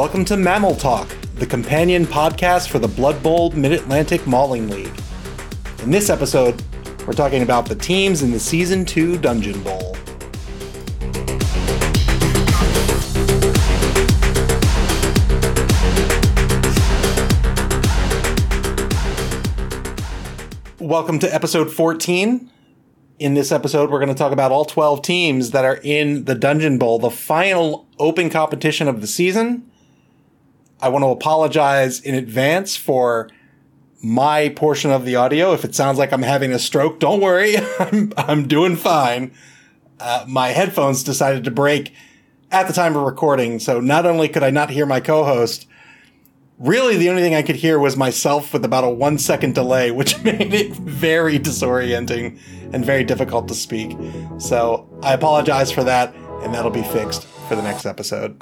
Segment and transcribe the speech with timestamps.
[0.00, 4.98] Welcome to Mammal Talk, the companion podcast for the Blood Bowl Mid Atlantic Mauling League.
[5.82, 6.62] In this episode,
[7.06, 9.94] we're talking about the teams in the Season 2 Dungeon Bowl.
[20.78, 22.50] Welcome to episode 14.
[23.18, 26.34] In this episode, we're going to talk about all 12 teams that are in the
[26.34, 29.69] Dungeon Bowl, the final open competition of the season.
[30.82, 33.30] I want to apologize in advance for
[34.02, 35.52] my portion of the audio.
[35.52, 37.56] If it sounds like I'm having a stroke, don't worry.
[37.78, 39.32] I'm, I'm doing fine.
[39.98, 41.92] Uh, my headphones decided to break
[42.50, 43.58] at the time of recording.
[43.58, 45.66] So not only could I not hear my co-host,
[46.58, 49.90] really the only thing I could hear was myself with about a one second delay,
[49.90, 52.38] which made it very disorienting
[52.72, 53.96] and very difficult to speak.
[54.38, 58.40] So I apologize for that, and that'll be fixed for the next episode.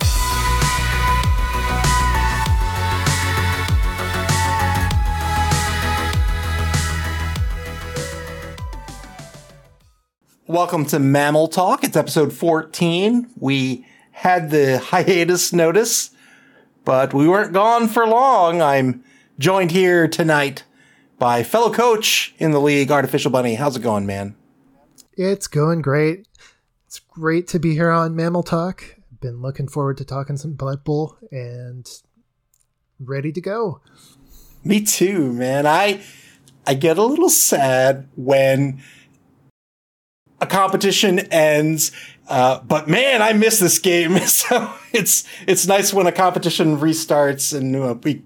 [10.48, 11.84] Welcome to Mammal Talk.
[11.84, 13.32] It's episode 14.
[13.36, 16.08] We had the hiatus notice,
[16.86, 18.62] but we weren't gone for long.
[18.62, 19.04] I'm
[19.38, 20.64] joined here tonight
[21.18, 23.56] by fellow coach in the league, Artificial Bunny.
[23.56, 24.36] How's it going, man?
[25.18, 26.26] It's going great.
[26.86, 28.96] It's great to be here on Mammal Talk.
[29.20, 31.86] Been looking forward to talking some Blood Bowl and
[32.98, 33.82] ready to go.
[34.64, 35.66] Me too, man.
[35.66, 36.00] I
[36.66, 38.82] I get a little sad when
[40.40, 41.92] a competition ends.
[42.28, 44.18] Uh, but man, I miss this game.
[44.26, 48.22] So it's it's nice when a competition restarts and uh, we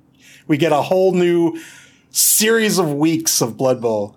[0.47, 1.59] we get a whole new
[2.11, 4.17] series of weeks of Blood Bowl.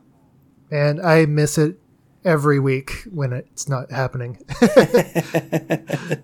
[0.71, 1.79] And I miss it
[2.23, 4.39] every week when it's not happening.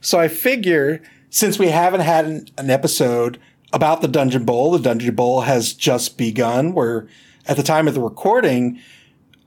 [0.00, 3.38] so I figure since we haven't had an, an episode
[3.72, 6.72] about the Dungeon Bowl, the Dungeon Bowl has just begun.
[6.72, 7.06] We're
[7.46, 8.80] at the time of the recording,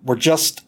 [0.04, 0.64] we're just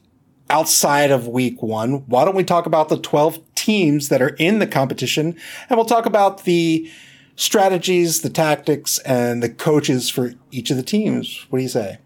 [0.53, 2.05] outside of week one.
[2.05, 5.35] Why don't we talk about the 12 teams that are in the competition
[5.67, 6.89] and we'll talk about the
[7.35, 11.47] strategies, the tactics, and the coaches for each of the teams.
[11.49, 11.97] What do you say?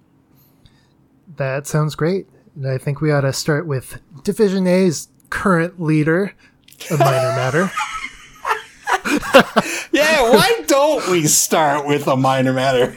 [1.35, 2.27] That sounds great.
[2.55, 6.33] And I think we ought to start with Division A's current leader,
[6.89, 7.71] a minor matter.
[9.91, 12.95] yeah, why don't we start with a minor matter?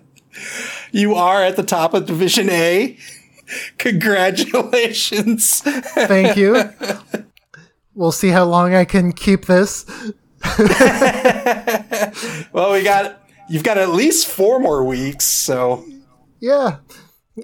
[0.92, 2.96] you are at the top of Division A.
[3.78, 5.60] Congratulations.
[5.60, 6.70] Thank you.
[7.94, 9.84] We'll see how long I can keep this.
[12.52, 15.84] well, we got you've got at least four more weeks, so
[16.40, 16.78] yeah,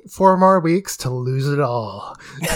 [0.08, 2.16] four more weeks to lose it all.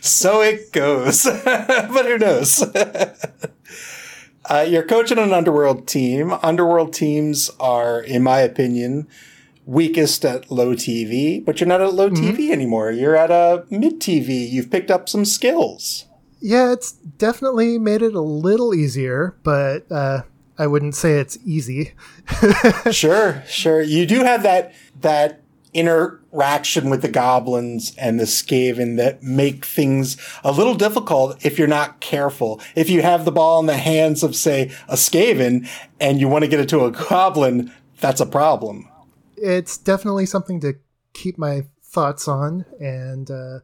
[0.00, 2.64] so it goes, but who knows?
[4.46, 6.32] Uh, you're coaching an underworld team.
[6.42, 9.06] Underworld teams are, in my opinion,
[9.64, 12.24] weakest at low TV, but you're not at low mm-hmm.
[12.24, 12.90] TV anymore.
[12.90, 14.48] You're at a mid TV.
[14.50, 16.06] You've picked up some skills.
[16.40, 20.22] Yeah, it's definitely made it a little easier, but uh,
[20.58, 21.94] I wouldn't say it's easy.
[22.90, 23.80] sure, sure.
[23.80, 25.42] You do have that that
[25.74, 31.68] interaction with the goblins and the skaven that make things a little difficult if you're
[31.68, 32.60] not careful.
[32.74, 35.68] If you have the ball in the hands of, say, a skaven
[35.98, 38.88] and you want to get it to a goblin, that's a problem.
[39.44, 40.74] It's definitely something to
[41.14, 43.58] keep my thoughts on, and uh,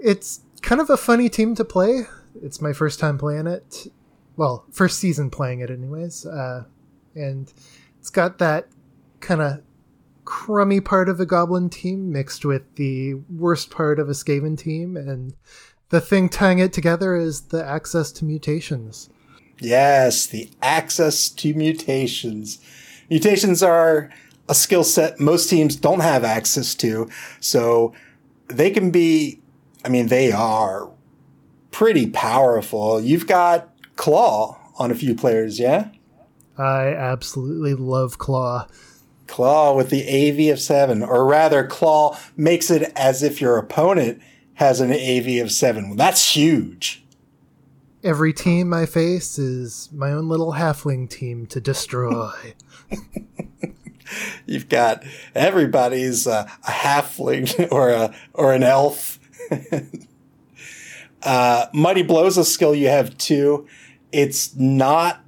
[0.00, 2.06] it's kind of a funny team to play.
[2.42, 3.86] It's my first time playing it.
[4.36, 6.24] Well, first season playing it, anyways.
[6.26, 6.64] Uh,
[7.14, 7.52] and
[7.98, 8.68] it's got that
[9.20, 9.62] kind of
[10.24, 14.96] crummy part of a goblin team mixed with the worst part of a Skaven team.
[14.96, 15.34] And
[15.90, 19.10] the thing tying it together is the access to mutations.
[19.60, 22.58] Yes, the access to mutations.
[23.10, 24.10] Mutations are
[24.48, 27.08] a skill set most teams don't have access to.
[27.40, 27.94] So
[28.48, 29.40] they can be
[29.84, 30.90] I mean, they are
[31.70, 33.00] pretty powerful.
[33.00, 35.88] You've got Claw on a few players, yeah?
[36.56, 38.66] I absolutely love Claw.
[39.26, 44.22] Claw with the AV of seven, or rather, Claw makes it as if your opponent
[44.54, 45.88] has an AV of seven.
[45.88, 47.04] Well, that's huge.
[48.02, 52.54] Every team I face is my own little halfling team to destroy.
[54.46, 55.04] You've got
[55.34, 59.18] everybody's uh, a halfling or a or an elf
[61.22, 63.66] uh, Mighty Blow's a skill you have too.
[64.12, 65.20] It's not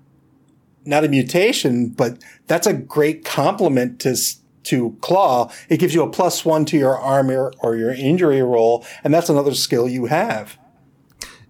[0.84, 4.16] not a mutation, but that's a great complement to
[4.64, 5.50] to Claw.
[5.68, 9.28] It gives you a plus one to your armor or your injury roll, and that's
[9.28, 10.58] another skill you have.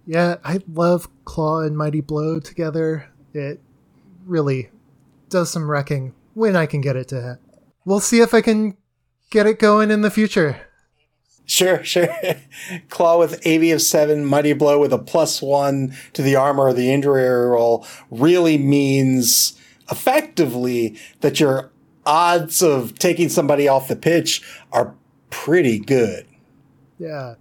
[0.05, 3.09] Yeah, I love Claw and Mighty Blow together.
[3.33, 3.59] It
[4.25, 4.69] really
[5.29, 7.39] does some wrecking when I can get it to.
[7.83, 8.77] We'll see if I can
[9.31, 10.61] get it going in the future.
[11.45, 12.09] Sure, sure.
[12.89, 16.73] Claw with AV of seven, Mighty Blow with a plus one to the armor or
[16.73, 21.71] the injury roll really means effectively that your
[22.05, 24.93] odds of taking somebody off the pitch are
[25.31, 26.27] pretty good.
[26.99, 27.35] Yeah.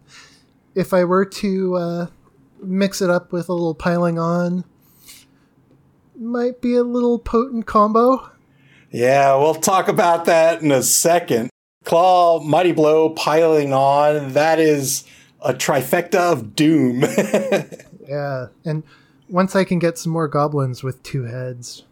[0.75, 2.07] If I were to uh,
[2.63, 4.65] mix it up with a little piling on,
[6.19, 8.31] might be a little potent combo.
[8.97, 11.51] Yeah, we'll talk about that in a second.
[11.85, 14.33] Claw, Mighty Blow, piling on.
[14.33, 15.05] That is
[15.43, 17.03] a trifecta of doom.
[18.09, 18.85] yeah, and
[19.29, 21.85] once I can get some more goblins with two heads,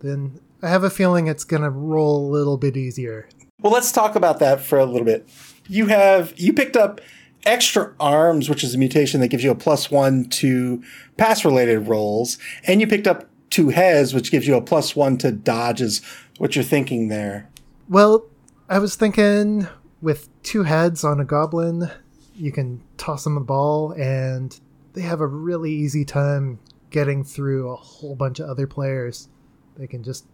[0.00, 3.30] then I have a feeling it's going to roll a little bit easier.
[3.62, 5.26] Well, let's talk about that for a little bit.
[5.68, 7.00] You have you picked up
[7.46, 10.82] extra arms, which is a mutation that gives you a plus one to
[11.16, 15.18] pass related rolls, and you picked up two heads, which gives you a plus one
[15.18, 16.00] to dodges.
[16.38, 17.48] What you're thinking there?
[17.88, 18.26] Well,
[18.68, 19.68] I was thinking
[20.00, 21.90] with two heads on a goblin,
[22.34, 24.58] you can toss them a ball, and
[24.94, 26.58] they have a really easy time
[26.90, 29.28] getting through a whole bunch of other players.
[29.76, 30.26] They can just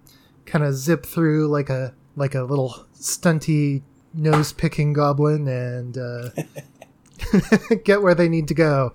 [0.47, 3.83] kind of zip through like a like a little stunty
[4.15, 6.31] nose picking goblin and uh,
[7.85, 8.95] get where they need to go.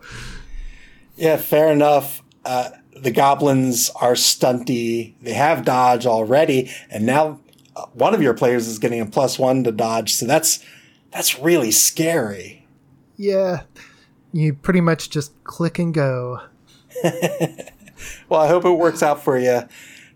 [1.15, 2.21] Yeah, fair enough.
[2.43, 2.71] Uh,
[3.03, 5.13] the goblins are stunty.
[5.21, 7.39] They have dodge already, and now
[7.75, 10.63] uh, one of your players is getting a plus one to dodge, so that's
[11.11, 12.65] that's really scary.
[13.17, 13.63] Yeah,
[14.31, 16.41] you pretty much just click and go.
[18.29, 19.61] well, I hope it works out for you.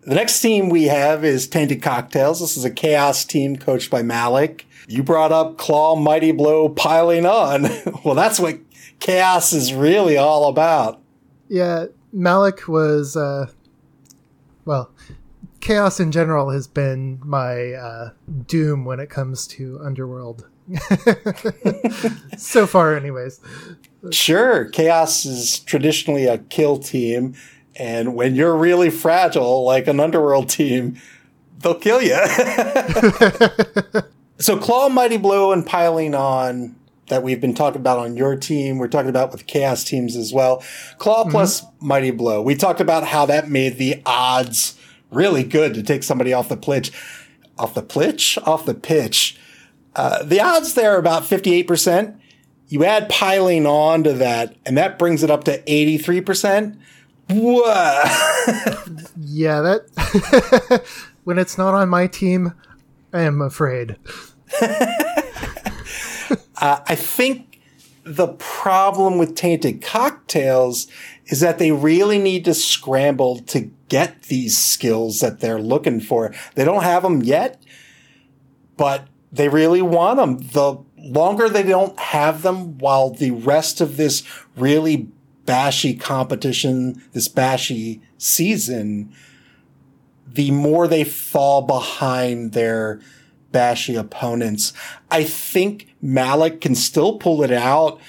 [0.03, 2.39] The next team we have is Tainted Cocktails.
[2.39, 4.65] This is a chaos team coached by Malik.
[4.87, 7.63] You brought up Claw Mighty Blow piling on.
[8.05, 8.57] well, that's what
[8.99, 11.01] chaos is really all about.
[11.49, 13.47] Yeah, Malik was, uh,
[14.65, 14.91] well,
[15.59, 18.09] chaos in general has been my uh,
[18.45, 20.47] doom when it comes to Underworld.
[22.37, 23.39] so far, anyways.
[24.11, 27.35] Sure, chaos is traditionally a kill team,
[27.75, 30.97] and when you're really fragile, like an Underworld team,
[31.59, 32.15] they'll kill you.
[34.39, 36.75] so, Claw, Mighty Blow, and piling on
[37.07, 38.77] that we've been talking about on your team.
[38.77, 40.63] We're talking about with chaos teams as well.
[40.97, 41.31] Claw mm-hmm.
[41.31, 42.41] plus Mighty Blow.
[42.41, 44.77] We talked about how that made the odds
[45.11, 46.91] really good to take somebody off the pitch.
[47.57, 48.37] Off the pitch?
[48.45, 49.37] Off the pitch.
[49.95, 52.19] Uh, the odds there are about 58%.
[52.69, 56.77] You add piling on to that, and that brings it up to 83%.
[57.29, 57.63] Whoa.
[59.17, 60.83] yeah, that.
[61.23, 62.53] when it's not on my team,
[63.13, 63.97] I am afraid.
[66.61, 67.61] uh, I think
[68.03, 70.87] the problem with tainted cocktails
[71.25, 76.33] is that they really need to scramble to get these skills that they're looking for.
[76.55, 77.61] They don't have them yet,
[78.77, 80.37] but they really want them.
[80.37, 84.23] The longer they don't have them while the rest of this
[84.55, 85.09] really
[85.45, 89.13] bashy competition, this bashy season,
[90.27, 93.01] the more they fall behind their
[93.51, 94.73] bashy opponents.
[95.09, 97.99] I think Malik can still pull it out,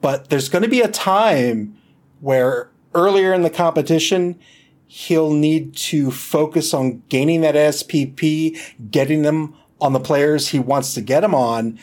[0.00, 1.76] but there's going to be a time
[2.20, 4.38] where earlier in the competition,
[4.86, 8.58] he'll need to focus on gaining that SPP,
[8.90, 11.78] getting them on the players he wants to get them on.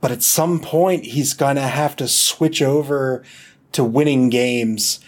[0.00, 3.22] But at some point, he's going to have to switch over
[3.72, 5.00] to winning games.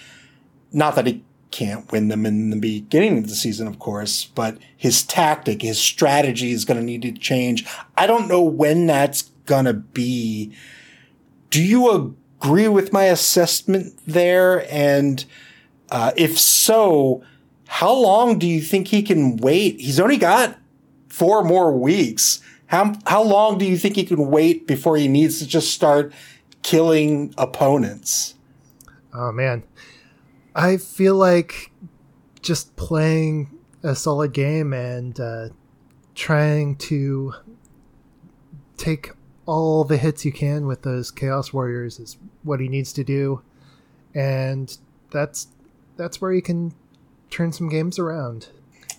[0.73, 1.23] Not that he
[1.57, 5.79] can't win them in the beginning of the season, of course, but his tactic, his
[5.79, 7.67] strategy is going to need to change.
[7.97, 10.53] I don't know when that's going to be.
[11.49, 14.71] Do you agree with my assessment there?
[14.71, 15.25] And
[15.91, 17.25] uh, if so,
[17.69, 19.81] how long do you think he can wait?
[19.81, 20.59] He's only got
[21.09, 22.43] four more weeks.
[22.67, 26.13] How how long do you think he can wait before he needs to just start
[26.63, 28.35] killing opponents?
[29.15, 29.63] Oh man,
[30.57, 31.71] I feel like
[32.41, 33.51] just playing
[33.83, 35.49] a solid game and uh,
[36.15, 37.35] trying to
[38.79, 39.11] take
[39.45, 43.43] all the hits you can with those Chaos Warriors is what he needs to do,
[44.15, 44.77] and
[45.11, 45.49] that's
[45.99, 46.73] that's where he can
[47.29, 48.49] turn some games around.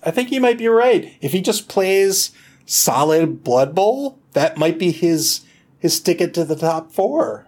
[0.04, 1.18] I think you might be right.
[1.22, 2.32] If he just plays
[2.68, 5.42] solid Blood Bowl, that might be his
[5.80, 7.47] his ticket to the top four.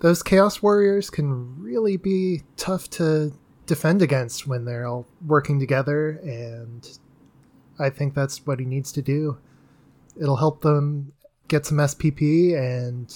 [0.00, 3.32] Those Chaos Warriors can really be tough to
[3.66, 6.98] defend against when they're all working together, and
[7.78, 9.38] I think that's what he needs to do.
[10.18, 11.12] It'll help them
[11.48, 13.14] get some SPP, and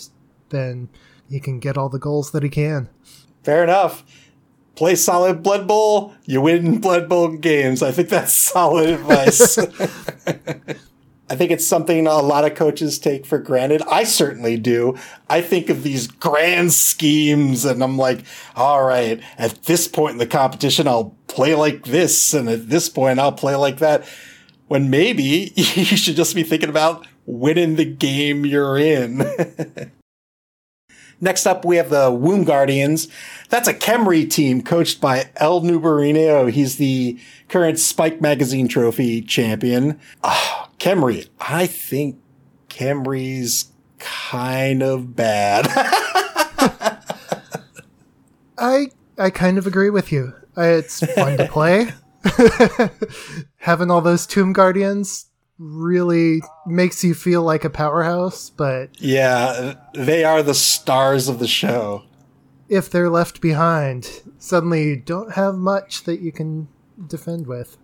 [0.51, 0.91] then
[1.31, 2.91] he can get all the goals that he can.
[3.43, 4.05] Fair enough.
[4.75, 7.83] Play solid Blood Bowl, you win Blood Bowl games.
[7.83, 9.59] I think that's solid advice.
[11.31, 13.83] I think it's something a lot of coaches take for granted.
[13.91, 14.97] I certainly do.
[15.29, 20.19] I think of these grand schemes and I'm like, all right, at this point in
[20.19, 22.35] the competition, I'll play like this.
[22.35, 24.07] And at this point, I'll play like that.
[24.69, 29.23] When maybe you should just be thinking about winning the game you're in.
[31.21, 33.09] Next up, we have the Womb Guardians.
[33.49, 36.29] That's a Khemri team coached by El Nubarino.
[36.29, 37.19] Oh, he's the
[37.49, 39.99] current Spike Magazine Trophy champion.
[40.23, 41.29] Oh, Khemri.
[41.41, 42.19] I think
[42.69, 45.67] Khemri's kind of bad.
[48.59, 50.33] I I kind of agree with you.
[50.57, 51.93] It's fun to play.
[53.59, 55.27] Having all those Tomb Guardians
[55.59, 61.49] really makes you feel like a powerhouse, but yeah, they are the stars of the
[61.49, 62.05] show.
[62.69, 66.69] If they're left behind, suddenly you don't have much that you can
[67.07, 67.77] defend with.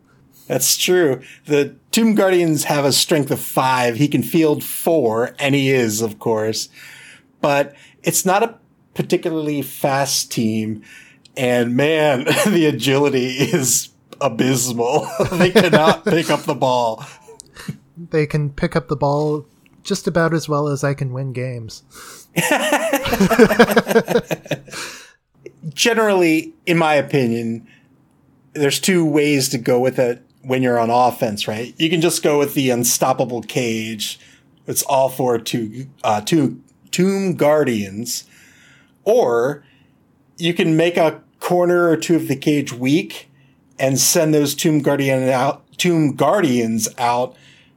[0.46, 1.20] That's true.
[1.46, 3.96] The Tomb Guardians have a strength of five.
[3.96, 6.68] He can field four, and he is, of course.
[7.40, 8.58] But it's not a
[8.94, 10.82] particularly fast team.
[11.36, 15.08] And man, the agility is abysmal.
[15.32, 17.04] they cannot pick up the ball.
[18.08, 19.46] They can pick up the ball
[19.82, 21.82] just about as well as I can win games.
[25.74, 27.66] Generally, in my opinion,
[28.54, 31.74] there's two ways to go with it when you're on offense, right?
[31.76, 34.18] You can just go with the unstoppable cage.
[34.66, 38.24] It's all for two, uh, two tomb guardians,
[39.04, 39.64] or
[40.38, 43.30] you can make a corner or two of the cage weak
[43.78, 47.36] and send those tomb guardian out, tomb guardians out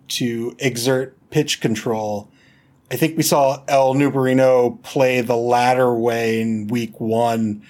[0.10, 2.29] to exert pitch control.
[2.91, 7.63] I think we saw El Nubarino play the latter way in week one.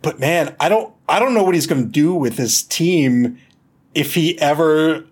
[0.00, 3.38] But man, I don't, I don't know what he's going to do with his team
[3.94, 5.04] if he ever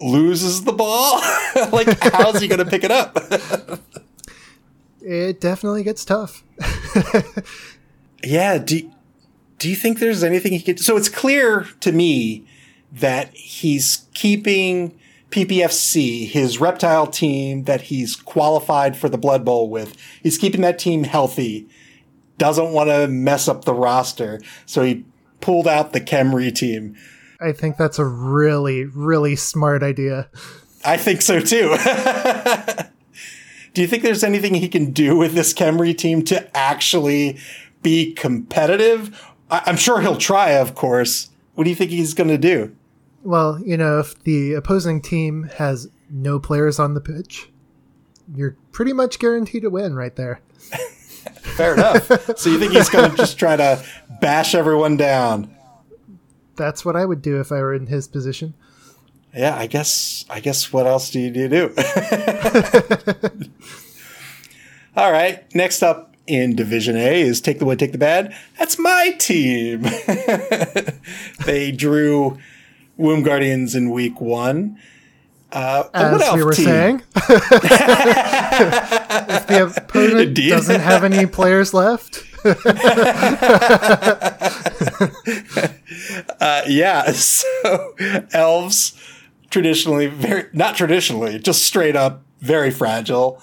[0.00, 1.20] loses the ball.
[1.72, 3.18] like, how's he going to pick it up?
[5.02, 6.44] it definitely gets tough.
[8.22, 8.58] yeah.
[8.58, 8.90] Do,
[9.58, 10.78] do you think there's anything he could?
[10.78, 12.46] So it's clear to me
[12.92, 14.98] that he's keeping
[15.30, 19.96] PPFC, his reptile team that he's qualified for the Blood Bowl with.
[20.22, 21.68] He's keeping that team healthy.
[22.38, 24.40] Doesn't want to mess up the roster.
[24.66, 25.04] So he
[25.40, 26.96] pulled out the Khemri team.
[27.40, 30.28] I think that's a really, really smart idea.
[30.84, 31.76] I think so too.
[33.74, 37.38] do you think there's anything he can do with this Khemri team to actually
[37.82, 39.32] be competitive?
[39.50, 41.30] I- am sure he'll try, of course.
[41.54, 42.74] What do you think he's going to do?
[43.22, 47.50] Well, you know, if the opposing team has no players on the pitch,
[48.34, 50.40] you're pretty much guaranteed to win right there.
[51.56, 52.38] Fair enough.
[52.38, 53.84] So you think he's going to just try to
[54.20, 55.54] bash everyone down?
[56.56, 58.54] That's what I would do if I were in his position.
[59.34, 60.24] Yeah, I guess.
[60.28, 60.72] I guess.
[60.72, 61.74] What else do you do?
[64.96, 65.44] All right.
[65.54, 68.34] Next up in Division A is Take the Wood, Take the Bad.
[68.58, 69.82] That's my team.
[71.46, 72.38] they drew
[73.00, 74.78] Womb Guardians in week one.
[75.50, 76.64] Uh, As we were team?
[76.64, 77.32] saying, if
[79.48, 80.50] the opponent Indeed.
[80.50, 82.24] doesn't have any players left.
[86.40, 87.94] uh, yeah, so
[88.32, 88.92] elves
[89.48, 93.42] traditionally very not traditionally, just straight up very fragile.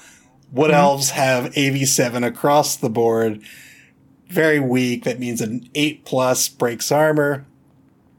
[0.52, 0.80] Wood mm-hmm.
[0.80, 3.42] elves have AV7 across the board,
[4.30, 5.04] very weak.
[5.04, 7.47] That means an eight plus breaks armor.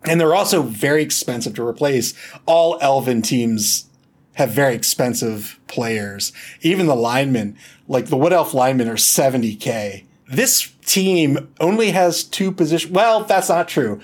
[0.05, 2.15] And they're also very expensive to replace.
[2.47, 3.87] All Elven teams
[4.35, 6.33] have very expensive players.
[6.61, 7.57] Even the linemen,
[7.89, 10.05] like the Wood Elf linemen are 70k.
[10.31, 12.93] This team only has two position.
[12.93, 14.01] Well, that's not true.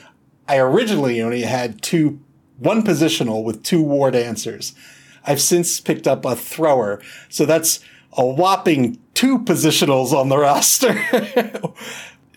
[0.48, 2.20] I originally only had two,
[2.58, 4.74] one positional with two war dancers.
[5.26, 7.00] I've since picked up a thrower.
[7.28, 7.80] So that's
[8.16, 10.94] a whopping two positionals on the roster.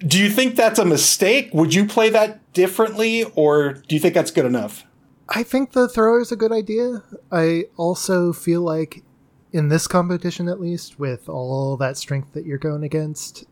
[0.06, 1.50] Do you think that's a mistake?
[1.54, 4.84] Would you play that differently, or do you think that's good enough?
[5.30, 7.04] I think the thrower is a good idea.
[7.32, 9.04] I also feel like
[9.52, 13.46] in this competition, at least, with all that strength that you're going against,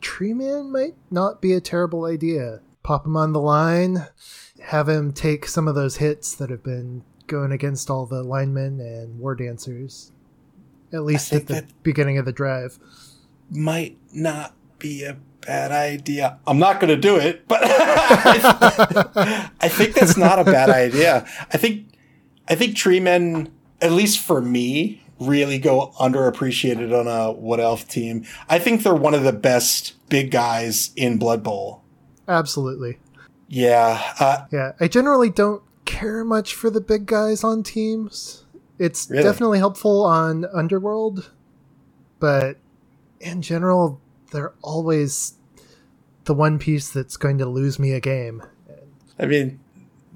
[0.00, 2.60] Tree Man might not be a terrible idea.
[2.82, 4.06] Pop him on the line,
[4.62, 8.80] have him take some of those hits that have been going against all the linemen
[8.80, 10.12] and war dancers,
[10.92, 12.78] at least at the beginning of the drive.
[13.50, 14.54] Might not
[14.86, 15.16] be a
[15.46, 16.38] bad idea.
[16.46, 21.26] I'm not going to do it, but I think that's not a bad idea.
[21.52, 21.86] I think
[22.48, 23.50] I think tree men,
[23.80, 28.24] at least for me, really go underappreciated on a Wood Elf team.
[28.48, 31.82] I think they're one of the best big guys in Blood Bowl.
[32.28, 32.98] Absolutely.
[33.48, 34.00] Yeah.
[34.20, 38.44] Uh, Yeah, I generally don't care much for the big guys on teams.
[38.78, 39.22] It's Really?
[39.22, 41.30] definitely helpful on Underworld,
[42.18, 42.56] but
[43.20, 44.00] in general,
[44.36, 45.34] they're always
[46.24, 48.42] the one piece that's going to lose me a game.
[49.18, 49.60] I mean,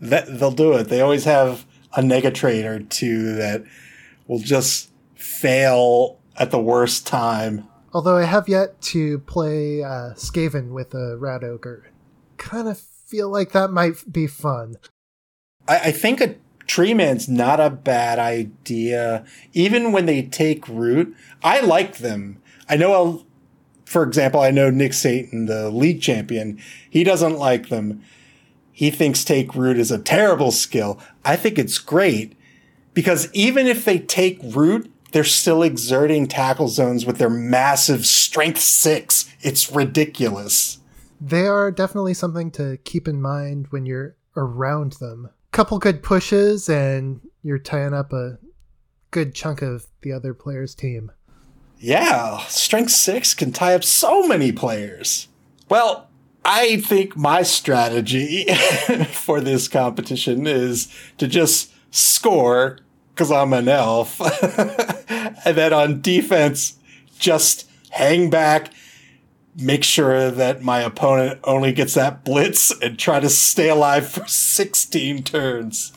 [0.01, 0.89] that, they'll do it.
[0.89, 3.65] They always have a negatrait or two that
[4.27, 7.67] will just fail at the worst time.
[7.93, 11.91] Although I have yet to play uh, Skaven with a Rat Ogre.
[12.37, 14.77] Kind of feel like that might be fun.
[15.67, 16.37] I, I think a
[16.67, 19.25] tree man's not a bad idea.
[19.53, 22.41] Even when they take root, I like them.
[22.69, 23.25] I know, a,
[23.91, 28.05] for example, I know Nick Satan, the league champion, he doesn't like them.
[28.71, 31.01] He thinks take root is a terrible skill.
[31.25, 32.37] I think it's great
[32.95, 38.61] because even if they take root, they're still exerting tackle zones with their massive strength
[38.61, 39.29] six.
[39.41, 40.79] It's ridiculous.
[41.21, 45.31] They are definitely something to keep in mind when you're around them.
[45.51, 48.39] Couple good pushes, and you're tying up a
[49.11, 51.11] good chunk of the other player's team.
[51.83, 55.29] Yeah, strength six can tie up so many players.
[55.71, 56.09] Well,
[56.45, 58.45] I think my strategy
[59.13, 62.79] for this competition is to just score
[63.15, 64.21] because I'm an elf.
[65.47, 66.79] and then on defense,
[67.19, 68.75] just hang back,
[69.57, 74.27] make sure that my opponent only gets that blitz, and try to stay alive for
[74.29, 75.93] 16 turns.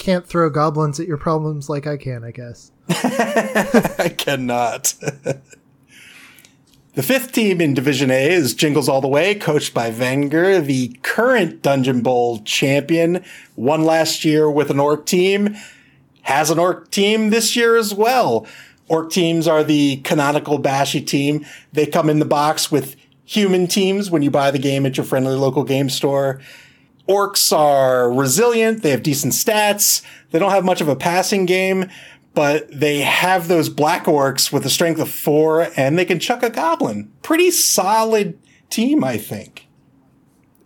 [0.00, 2.72] Can't throw goblins at your problems like I can, I guess.
[2.88, 4.94] I cannot.
[6.94, 10.96] the fifth team in Division A is Jingles All the Way, coached by Wenger, the
[11.02, 13.22] current Dungeon Bowl champion.
[13.56, 15.54] Won last year with an Orc team,
[16.22, 18.46] has an Orc team this year as well.
[18.88, 21.44] Orc teams are the canonical Bashy team.
[21.74, 25.04] They come in the box with human teams when you buy the game at your
[25.04, 26.40] friendly local game store.
[27.10, 28.82] Orcs are resilient.
[28.82, 30.04] They have decent stats.
[30.30, 31.90] They don't have much of a passing game,
[32.34, 36.44] but they have those black orcs with a strength of four and they can chuck
[36.44, 37.10] a goblin.
[37.22, 39.66] Pretty solid team, I think.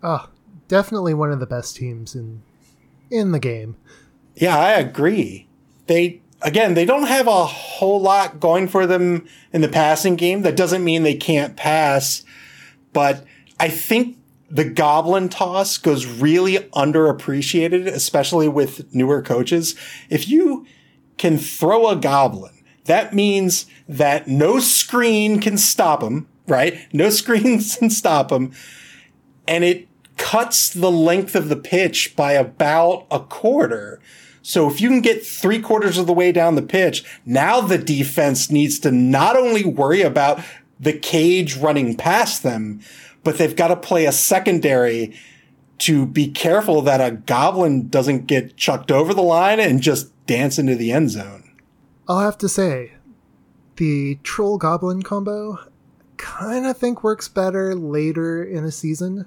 [0.02, 0.28] Oh,
[0.68, 2.42] definitely one of the best teams in
[3.10, 3.76] in the game.
[4.34, 5.48] Yeah, I agree.
[5.86, 10.42] They, again, they don't have a whole lot going for them in the passing game.
[10.42, 12.24] That doesn't mean they can't pass,
[12.92, 13.24] but
[13.58, 14.18] I think
[14.54, 19.74] the goblin toss goes really underappreciated, especially with newer coaches.
[20.08, 20.64] If you
[21.16, 26.78] can throw a goblin, that means that no screen can stop him, right?
[26.92, 28.52] No screens can stop him.
[29.48, 34.00] And it cuts the length of the pitch by about a quarter.
[34.42, 37.78] So if you can get three quarters of the way down the pitch, now the
[37.78, 40.40] defense needs to not only worry about
[40.78, 42.80] the cage running past them,
[43.24, 45.14] but they've got to play a secondary
[45.78, 50.58] to be careful that a goblin doesn't get chucked over the line and just dance
[50.58, 51.50] into the end zone.
[52.06, 52.92] I'll have to say,
[53.76, 55.58] the troll goblin combo
[56.16, 59.26] kind of think works better later in a season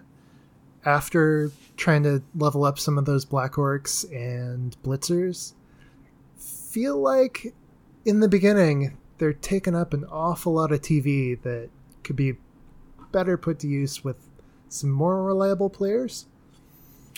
[0.85, 5.53] after trying to level up some of those black orcs and blitzers.
[6.37, 7.53] Feel like
[8.05, 11.69] in the beginning they're taking up an awful lot of TV that
[12.03, 12.35] could be
[13.17, 14.17] better put to use with
[14.69, 16.27] some more reliable players.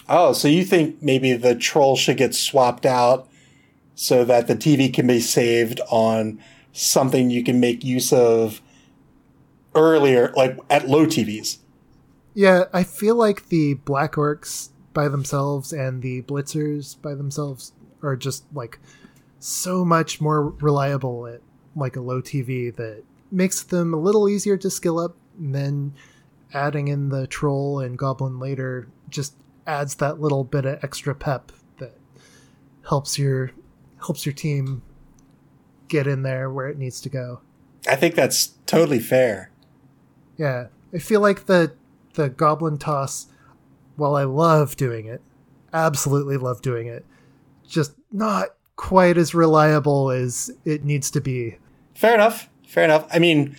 [0.08, 3.28] Oh, so you think maybe the troll should get swapped out
[3.96, 6.40] so that the TV can be saved on
[6.72, 8.62] something you can make use of
[9.76, 11.58] earlier, like at low TVs?
[12.34, 18.16] Yeah, I feel like the Black Orcs by themselves and the Blitzers by themselves are
[18.16, 18.80] just like
[19.40, 21.42] so much more reliable at
[21.76, 25.18] like a low TV that makes them a little easier to skill up.
[25.40, 25.94] And then
[26.54, 31.52] adding in the Troll and Goblin later just adds that little bit of extra pep
[31.78, 31.96] that
[32.88, 33.52] helps your
[34.00, 34.82] helps your team
[35.88, 37.42] get in there where it needs to go.
[37.88, 39.52] I think that's totally fair.
[40.38, 41.74] Yeah, I feel like the
[42.14, 43.28] the goblin toss.
[43.96, 45.22] While I love doing it,
[45.74, 47.06] absolutely love doing it,
[47.68, 51.58] just not quite as reliable as it needs to be.
[51.96, 52.50] Fair enough.
[52.66, 53.06] Fair enough.
[53.12, 53.58] I mean,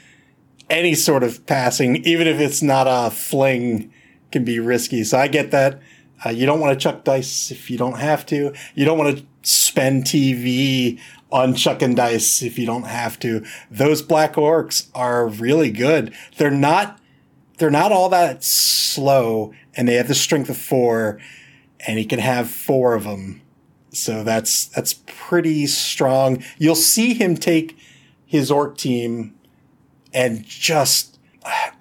[0.70, 3.92] any sort of passing, even if it's not a fling,
[4.32, 5.04] can be risky.
[5.04, 5.80] So I get that.
[6.24, 8.54] Uh, you don't want to chuck dice if you don't have to.
[8.74, 11.00] You don't want to spend TV
[11.32, 13.44] on chucking dice if you don't have to.
[13.70, 16.14] Those black orcs are really good.
[16.36, 17.00] They're not,
[17.58, 21.20] they're not all that slow and they have the strength of four
[21.86, 23.40] and he can have four of them.
[23.92, 26.44] So that's that's pretty strong.
[26.58, 27.76] You'll see him take
[28.24, 29.34] his orc team
[30.12, 31.10] and just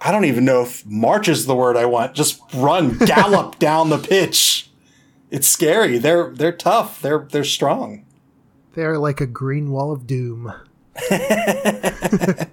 [0.01, 2.15] I don't even know if march is the word I want.
[2.15, 4.69] Just run, gallop down the pitch.
[5.31, 5.97] It's scary.
[5.97, 7.01] They're they're tough.
[7.01, 8.05] They're they're strong.
[8.73, 10.53] They're like a green wall of doom.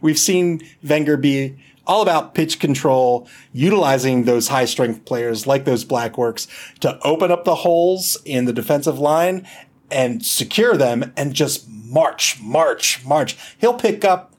[0.00, 5.84] We've seen Wenger be all about pitch control, utilizing those high strength players like those
[5.84, 6.46] Black Orcs
[6.80, 9.46] to open up the holes in the defensive line
[9.90, 13.38] and secure them and just march, march, march.
[13.58, 14.34] He'll pick up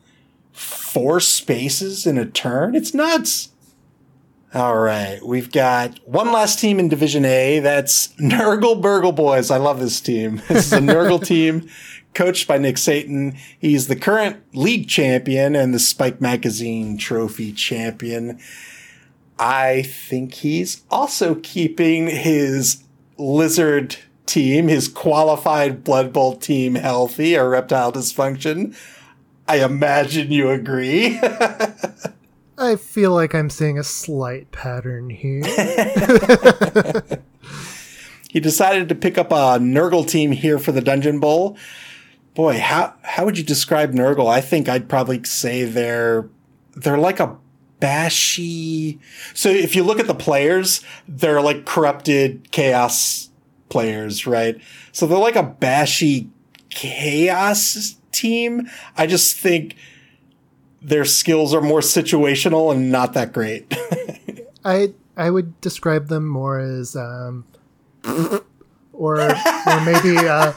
[0.60, 2.76] four spaces in a turn.
[2.76, 3.50] It's nuts.
[4.54, 5.24] All right.
[5.26, 7.60] We've got one last team in Division A.
[7.60, 9.52] That's Nurgle Burgle Boys.
[9.52, 10.42] I love this team.
[10.48, 11.70] This is a Nurgle team
[12.14, 13.38] coached by Nick Satan.
[13.60, 18.40] He's the current league champion and the Spike Magazine trophy champion.
[19.38, 22.84] I think he's also keeping his
[23.18, 23.96] lizard
[24.26, 28.76] team, his qualified Blood Bowl team healthy or reptile dysfunction.
[29.50, 31.20] I imagine you agree.
[32.58, 35.44] I feel like I'm seeing a slight pattern here.
[38.30, 41.58] he decided to pick up a Nurgle team here for the Dungeon Bowl
[42.40, 44.32] boy, how how would you describe Nurgle?
[44.32, 46.30] I think I'd probably say they're
[46.74, 47.36] they're like a
[47.82, 48.98] bashy.
[49.34, 53.30] So if you look at the players, they're like corrupted chaos
[53.68, 54.56] players, right?
[54.94, 56.30] So they're like a bashy
[56.70, 58.70] chaos team.
[58.98, 59.76] I just think
[60.82, 63.74] their skills are more situational and not that great.
[64.66, 67.46] I I would describe them more as um
[68.94, 70.54] or or maybe uh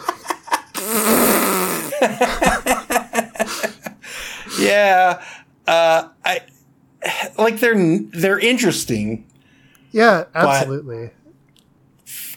[4.59, 5.22] yeah,
[5.66, 6.40] uh, I
[7.38, 9.27] like they're they're interesting.
[9.90, 11.11] Yeah, absolutely.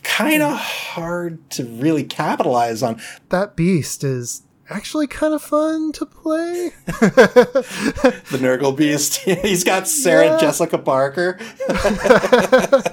[0.03, 3.01] Kind of hard to really capitalize on.
[3.29, 6.71] That beast is actually kind of fun to play.
[6.86, 9.17] the Nurgle Beast.
[9.23, 10.38] He's got Sarah yeah.
[10.39, 11.39] Jessica Parker.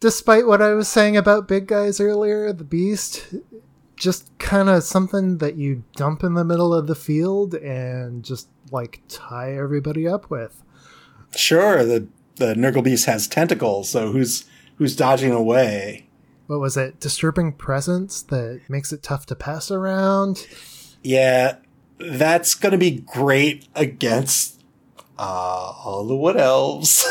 [0.00, 3.34] Despite what I was saying about big guys earlier, the Beast
[3.96, 8.48] just kind of something that you dump in the middle of the field and just
[8.70, 10.62] like tie everybody up with.
[11.34, 14.44] Sure, the the Nurgle Beast has tentacles, so who's
[14.76, 16.08] who's dodging away?
[16.46, 17.00] What was it?
[17.00, 20.46] Disturbing presence that makes it tough to pass around.
[21.02, 21.56] Yeah,
[21.98, 24.62] that's going to be great against
[25.18, 27.06] uh, all the wood elves.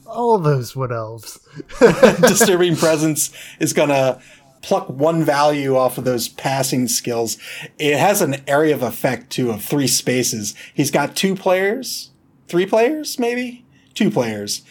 [0.06, 1.40] all those wood elves.
[2.20, 4.20] Disturbing presence is going to
[4.62, 7.38] pluck one value off of those passing skills.
[7.78, 10.54] It has an area of effect too of three spaces.
[10.74, 12.10] He's got two players,
[12.48, 14.62] three players, maybe two players.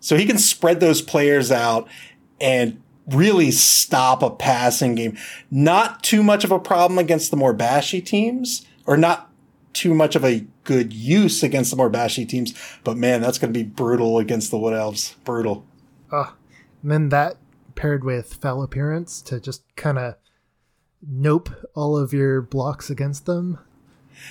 [0.00, 1.88] So he can spread those players out
[2.40, 5.16] and really stop a passing game.
[5.50, 9.30] Not too much of a problem against the more bashy teams or not
[9.72, 12.54] too much of a good use against the more bashy teams.
[12.84, 15.14] But man, that's going to be brutal against the Wood Elves.
[15.24, 15.64] Brutal.
[16.10, 16.30] Uh,
[16.82, 17.36] and then that
[17.74, 20.16] paired with foul appearance to just kind of
[21.06, 23.58] nope all of your blocks against them.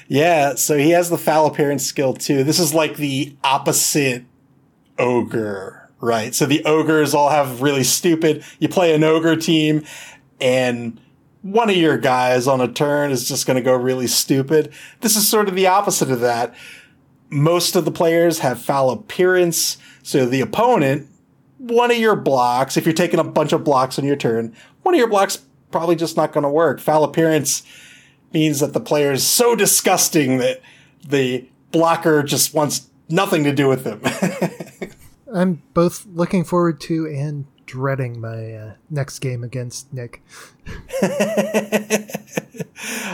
[0.08, 2.44] Yeah, so he has the foul appearance skill too.
[2.44, 4.24] This is like the opposite
[5.00, 6.36] ogre, right?
[6.36, 8.44] So the ogres all have really stupid.
[8.60, 9.84] You play an ogre team
[10.40, 11.00] and
[11.42, 14.74] one of your guys on a turn is just going to go really stupid.
[15.02, 16.54] This is sort of the opposite of that.
[17.30, 21.08] Most of the players have foul appearance, so the opponent
[21.60, 24.96] one of your blocks, if you're taking a bunch of blocks on your turn, one
[24.96, 26.80] of your blocks probably just not going to work.
[26.80, 27.64] Foul appearance
[28.34, 30.62] means that the player is so disgusting that
[31.08, 34.02] the blocker just wants nothing to do with them.
[35.34, 40.24] I'm both looking forward to and dreading my uh, next game against Nick.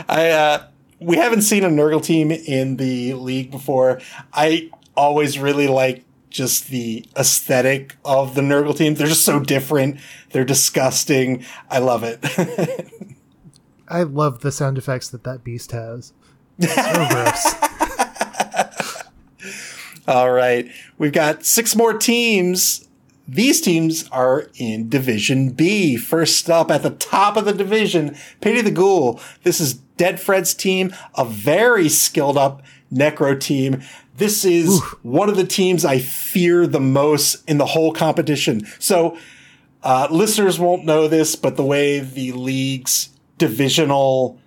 [0.08, 0.66] I uh,
[0.98, 4.00] we haven't seen a Nurgle team in the league before.
[4.32, 8.94] I always really like just the aesthetic of the Nurgle team.
[8.94, 10.00] They're just so different.
[10.30, 11.44] They're disgusting.
[11.70, 12.20] I love it.
[13.88, 16.12] I love the sound effects that that beast has.
[16.60, 17.54] So gross.
[20.06, 20.70] All right.
[20.98, 22.86] We've got six more teams.
[23.28, 25.96] These teams are in Division B.
[25.96, 29.20] First up at the top of the division, Pity the Ghoul.
[29.42, 33.82] This is Dead Fred's team, a very skilled up Necro team.
[34.16, 34.94] This is Oof.
[35.02, 38.66] one of the teams I fear the most in the whole competition.
[38.78, 39.18] So,
[39.82, 44.38] uh, listeners won't know this, but the way the league's divisional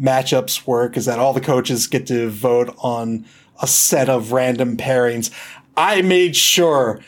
[0.00, 3.24] matchups work is that all the coaches get to vote on
[3.60, 5.30] a set of random pairings.
[5.76, 7.00] I made sure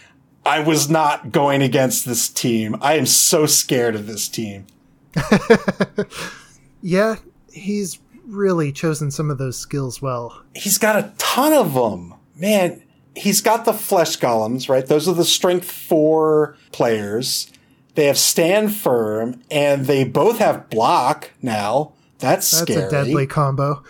[0.44, 2.76] I was not going against this team.
[2.80, 4.66] I am so scared of this team.
[6.82, 7.16] yeah,
[7.52, 10.42] he's really chosen some of those skills well.
[10.54, 12.14] He's got a ton of them.
[12.36, 12.82] Man,
[13.14, 14.86] he's got the flesh golems, right?
[14.86, 17.50] Those are the strength four players.
[17.94, 21.92] They have stand firm, and they both have block now.
[22.18, 22.86] That's, That's scary.
[22.86, 23.82] a deadly combo.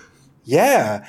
[0.45, 1.07] Yeah.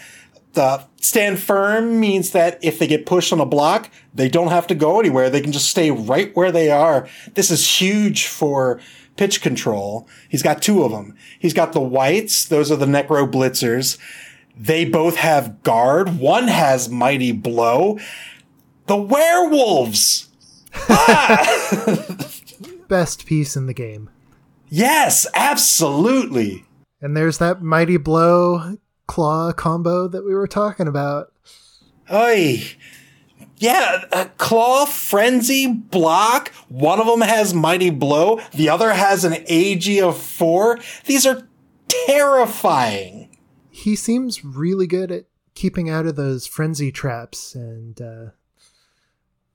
[1.01, 4.75] Stand firm means that if they get pushed on a block, they don't have to
[4.75, 5.29] go anywhere.
[5.29, 7.07] They can just stay right where they are.
[7.33, 8.79] This is huge for
[9.15, 10.07] pitch control.
[10.29, 11.15] He's got two of them.
[11.39, 12.45] He's got the wights.
[12.45, 13.97] Those are the Necro Blitzers.
[14.55, 16.19] They both have guard.
[16.19, 17.99] One has mighty blow.
[18.87, 20.29] The werewolves.
[20.73, 22.15] ah!
[22.87, 24.09] Best piece in the game.
[24.69, 26.65] Yes, absolutely.
[27.01, 31.31] And there's that mighty blow claw combo that we were talking about.
[32.13, 32.63] Oi.
[33.57, 36.49] Yeah, a claw, frenzy, block.
[36.69, 38.39] One of them has mighty blow.
[38.53, 40.79] The other has an AG of four.
[41.05, 41.47] These are
[41.87, 43.35] terrifying.
[43.71, 48.25] He seems really good at keeping out of those frenzy traps, and uh,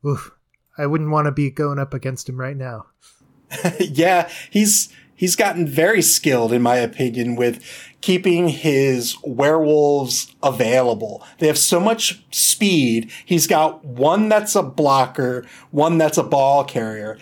[0.07, 0.33] oof,
[0.77, 2.87] I wouldn't want to be going up against him right now.
[3.79, 7.63] yeah, he's he's gotten very skilled, in my opinion, with
[8.03, 11.25] keeping his werewolves available.
[11.39, 13.11] They have so much speed.
[13.25, 17.17] He's got one that's a blocker, one that's a ball carrier,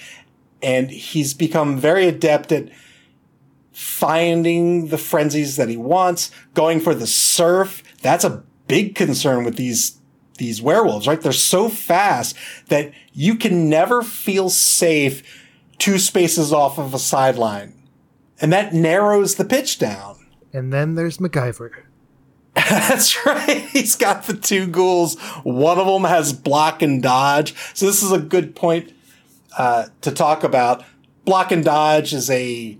[0.62, 2.70] and he's become very adept at
[3.72, 7.82] finding the frenzies that he wants, going for the surf.
[8.02, 9.98] That's a big concern with these
[10.38, 11.20] these werewolves, right?
[11.20, 12.34] They're so fast
[12.68, 15.22] that you can never feel safe
[15.78, 17.74] two spaces off of a sideline.
[18.40, 20.19] And that narrows the pitch down.
[20.52, 21.70] And then there's MacGyver.
[22.54, 23.64] That's right.
[23.70, 25.18] He's got the two ghouls.
[25.42, 27.54] One of them has block and dodge.
[27.74, 28.92] So this is a good point
[29.56, 30.84] uh, to talk about.
[31.24, 32.78] Block and dodge is a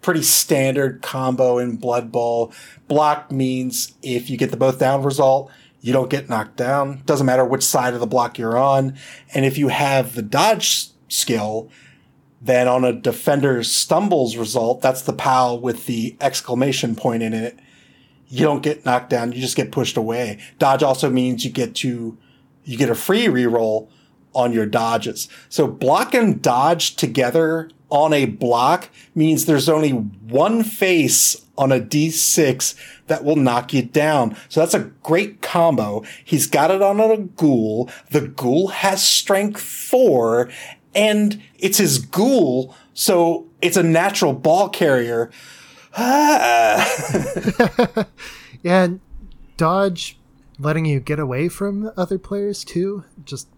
[0.00, 2.52] pretty standard combo in Blood Bowl.
[2.86, 7.02] Block means if you get the both down result, you don't get knocked down.
[7.04, 8.96] Doesn't matter which side of the block you're on.
[9.34, 11.70] And if you have the dodge skill,
[12.40, 17.58] then on a defender stumbles result, that's the POW with the exclamation point in it.
[18.28, 19.32] You don't get knocked down.
[19.32, 20.38] You just get pushed away.
[20.58, 22.16] Dodge also means you get to,
[22.64, 23.88] you get a free reroll
[24.34, 25.28] on your dodges.
[25.48, 31.80] So block and dodge together on a block means there's only one face on a
[31.80, 32.74] D6
[33.06, 34.36] that will knock you down.
[34.48, 36.04] So that's a great combo.
[36.24, 37.90] He's got it on a ghoul.
[38.10, 40.50] The ghoul has strength four
[40.94, 42.74] and it's his ghoul.
[42.94, 45.30] So it's a natural ball carrier.
[45.98, 46.84] yeah,
[48.62, 49.00] and
[49.56, 50.18] dodge
[50.58, 53.04] letting you get away from other players too.
[53.24, 53.48] Just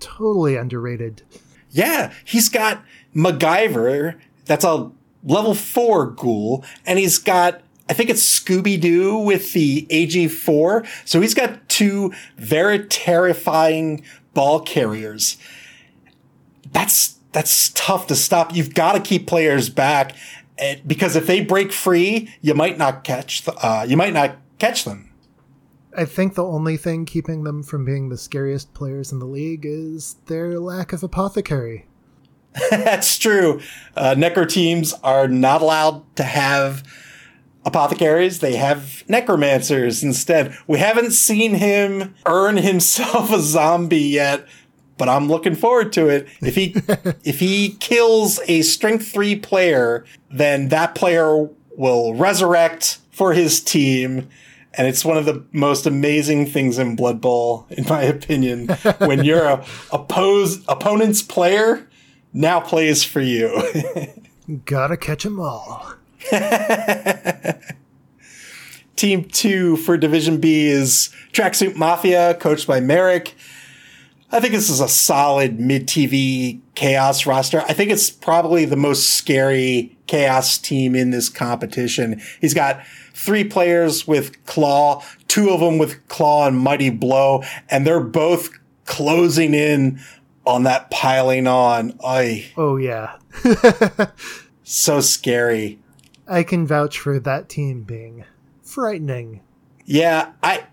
[0.00, 1.22] totally underrated.
[1.70, 2.82] Yeah, he's got
[3.14, 4.18] MacGyver.
[4.46, 4.90] That's a
[5.24, 10.86] level four ghoul, and he's got I think it's Scooby Doo with the AG4.
[11.04, 14.02] So he's got two very terrifying
[14.34, 15.36] ball carriers.
[16.76, 18.54] That's that's tough to stop.
[18.54, 20.14] You've got to keep players back
[20.58, 24.36] eh, because if they break free, you might not catch the, uh, you might not
[24.58, 25.10] catch them.
[25.96, 29.64] I think the only thing keeping them from being the scariest players in the league
[29.64, 31.86] is their lack of apothecary.
[32.70, 33.62] That's true.
[33.96, 36.82] Uh, Necro teams are not allowed to have
[37.64, 38.40] apothecaries.
[38.40, 40.54] They have necromancers instead.
[40.66, 44.46] We haven't seen him earn himself a zombie yet,
[44.98, 46.28] but I'm looking forward to it.
[46.40, 46.74] If he
[47.24, 54.28] if he kills a strength three player, then that player will resurrect for his team.
[54.78, 59.24] And it's one of the most amazing things in Blood Bowl, in my opinion, when
[59.24, 61.88] your a, oppose, opponent's player
[62.34, 63.62] now plays for you.
[64.66, 65.94] Gotta catch 'em all.
[68.96, 73.34] Team two for Division B is Tracksuit Mafia, coached by Merrick.
[74.36, 77.62] I think this is a solid mid TV chaos roster.
[77.62, 82.20] I think it's probably the most scary chaos team in this competition.
[82.38, 87.86] He's got three players with claw, two of them with claw and mighty blow, and
[87.86, 88.50] they're both
[88.84, 90.00] closing in
[90.44, 91.98] on that piling on.
[92.04, 93.16] Ay, Oh, yeah.
[94.64, 95.78] so scary.
[96.28, 98.24] I can vouch for that team being
[98.62, 99.40] frightening.
[99.86, 100.64] Yeah, I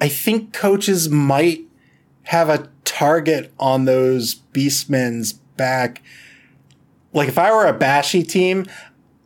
[0.00, 1.62] I think coaches might
[2.22, 6.02] have a target on those beastmen's back.
[7.12, 8.64] Like if I were a Bashy team,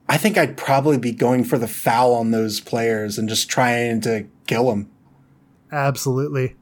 [0.08, 4.00] I think I'd probably be going for the foul on those players and just trying
[4.00, 4.90] to kill them.
[5.70, 6.56] Absolutely.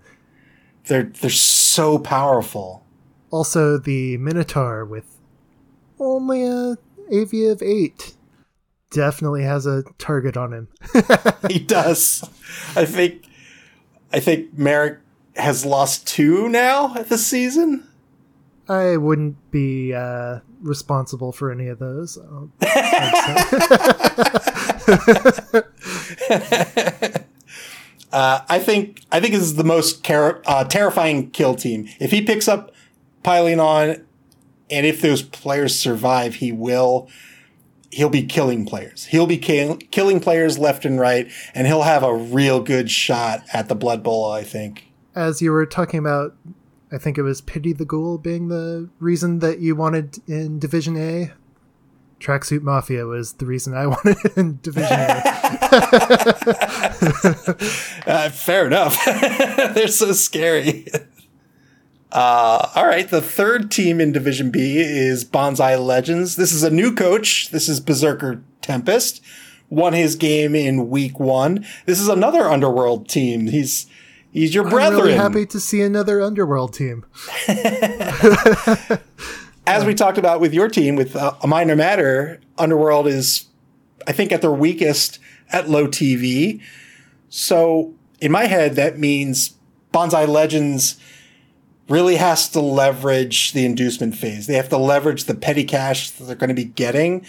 [0.85, 2.85] They're they're so powerful.
[3.31, 5.19] Also, the Minotaur with
[5.99, 6.77] only a
[7.13, 8.15] AV of eight
[8.91, 10.69] definitely has a target on him.
[11.49, 12.29] he does.
[12.77, 13.25] I think.
[14.13, 14.99] I think Merrick
[15.41, 17.87] has lost two now this season.
[18.69, 22.17] I wouldn't be uh, responsible for any of those.
[28.13, 31.89] uh, I think I think this is the most car- uh, terrifying kill team.
[31.99, 32.73] If he picks up
[33.23, 34.07] piling on,
[34.71, 37.09] and if those players survive, he will.
[37.93, 39.07] He'll be killing players.
[39.07, 43.43] He'll be kill- killing players left and right, and he'll have a real good shot
[43.53, 44.31] at the Blood Bowl.
[44.31, 44.90] I think.
[45.15, 46.37] As you were talking about,
[46.93, 50.97] I think it was Pity the Ghoul being the reason that you wanted in Division
[50.97, 51.33] A.
[52.21, 55.23] Tracksuit Mafia was the reason I wanted in Division A.
[58.07, 59.03] uh, fair enough.
[59.75, 60.87] They're so scary.
[62.13, 66.37] Uh, all right, the third team in Division B is Bonsai Legends.
[66.37, 67.51] This is a new coach.
[67.51, 69.23] This is Berserker Tempest.
[69.69, 71.65] Won his game in week one.
[71.87, 73.47] This is another Underworld team.
[73.47, 73.87] He's
[74.33, 75.01] he's your brethren.
[75.01, 77.05] I'm really happy to see another Underworld team.
[79.67, 83.47] As we talked about with your team, with uh, a minor matter, Underworld is,
[84.07, 85.19] I think, at their weakest
[85.51, 86.61] at low TV.
[87.29, 89.55] So in my head, that means
[89.93, 90.97] Bonsai Legends
[91.89, 94.47] really has to leverage the inducement phase.
[94.47, 97.27] They have to leverage the petty cash that they're going to be getting.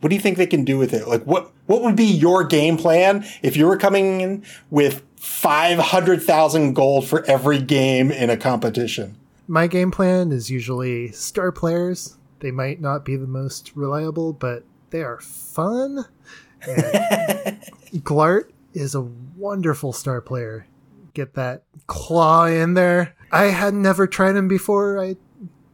[0.00, 1.06] What do you think they can do with it?
[1.06, 6.72] Like what what would be your game plan if you were coming in with 500,000
[6.72, 9.16] gold for every game in a competition?
[9.46, 12.16] My game plan is usually star players.
[12.38, 16.06] They might not be the most reliable, but they are fun.
[16.62, 19.02] Glart is a
[19.36, 20.66] wonderful star player.
[21.12, 23.14] Get that claw in there.
[23.30, 25.16] I had never tried him before I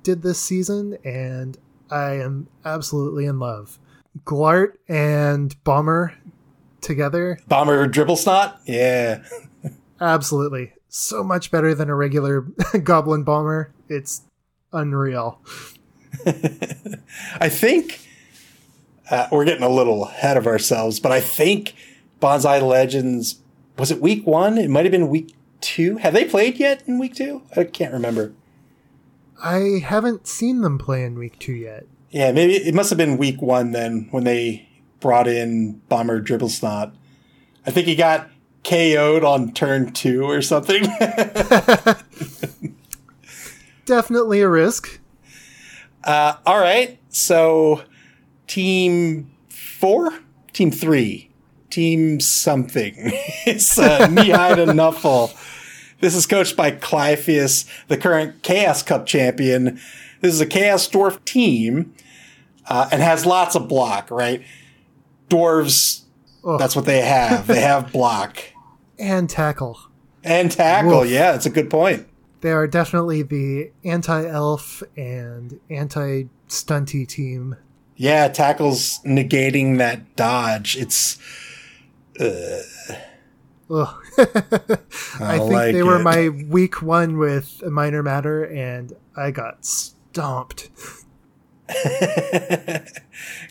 [0.03, 1.57] did this season, and
[1.89, 3.79] I am absolutely in love.
[4.25, 6.15] Glart and Bomber
[6.81, 7.39] together.
[7.49, 8.59] Bomber Dribblesnot?
[8.67, 9.23] Yeah.
[10.01, 10.73] absolutely.
[10.89, 12.41] So much better than a regular
[12.83, 13.73] Goblin Bomber.
[13.89, 14.23] It's
[14.73, 15.41] unreal.
[17.41, 18.01] I think
[19.11, 21.75] uh, we're getting a little ahead of ourselves, but I think
[22.21, 23.41] Bonsai Legends
[23.79, 24.59] was it week one?
[24.59, 25.99] It might have been week two.
[25.99, 27.43] Have they played yet in week two?
[27.57, 28.33] I can't remember.
[29.43, 31.87] I haven't seen them play in week two yet.
[32.11, 34.66] Yeah, maybe it must have been week one then when they
[35.01, 36.93] brought in Bomber Dribblesnot.
[37.67, 38.29] I think he got
[38.65, 40.83] KO'd on turn two or something.
[43.85, 45.01] Definitely a risk.
[46.03, 46.99] Uh, all right.
[47.09, 47.83] So,
[48.47, 50.13] team four,
[50.53, 51.31] team three,
[51.71, 52.95] team something.
[53.47, 55.35] it's uh, Nihida Nuffle.
[56.01, 59.81] This is coached by Clypheus, the current Chaos Cup champion.
[60.21, 61.95] This is a Chaos Dwarf team
[62.67, 64.43] uh, and has lots of block, right?
[65.29, 66.03] Dwarves,
[66.45, 66.59] Ugh.
[66.59, 67.47] that's what they have.
[67.47, 68.43] they have block.
[68.99, 69.79] And tackle.
[70.25, 72.09] And tackle, yeah, that's a good point.
[72.41, 77.57] They are definitely the anti elf and anti stunty team.
[77.97, 80.77] Yeah, tackle's negating that dodge.
[80.77, 81.19] It's.
[82.21, 82.63] Uh,
[83.71, 83.87] I,
[85.21, 89.65] I, think like they were my week one with a minor matter, and I got
[89.65, 90.71] stomped.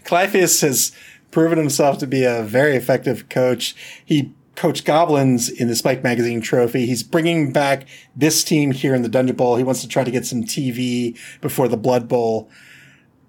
[0.06, 0.94] Clypheus has
[1.36, 3.76] proven himself to be a very effective coach.
[4.06, 6.86] He coached Goblins in the Spike Magazine Trophy.
[6.86, 9.58] He's bringing back this team here in the Dungeon Bowl.
[9.58, 12.50] He wants to try to get some TV before the Blood Bowl.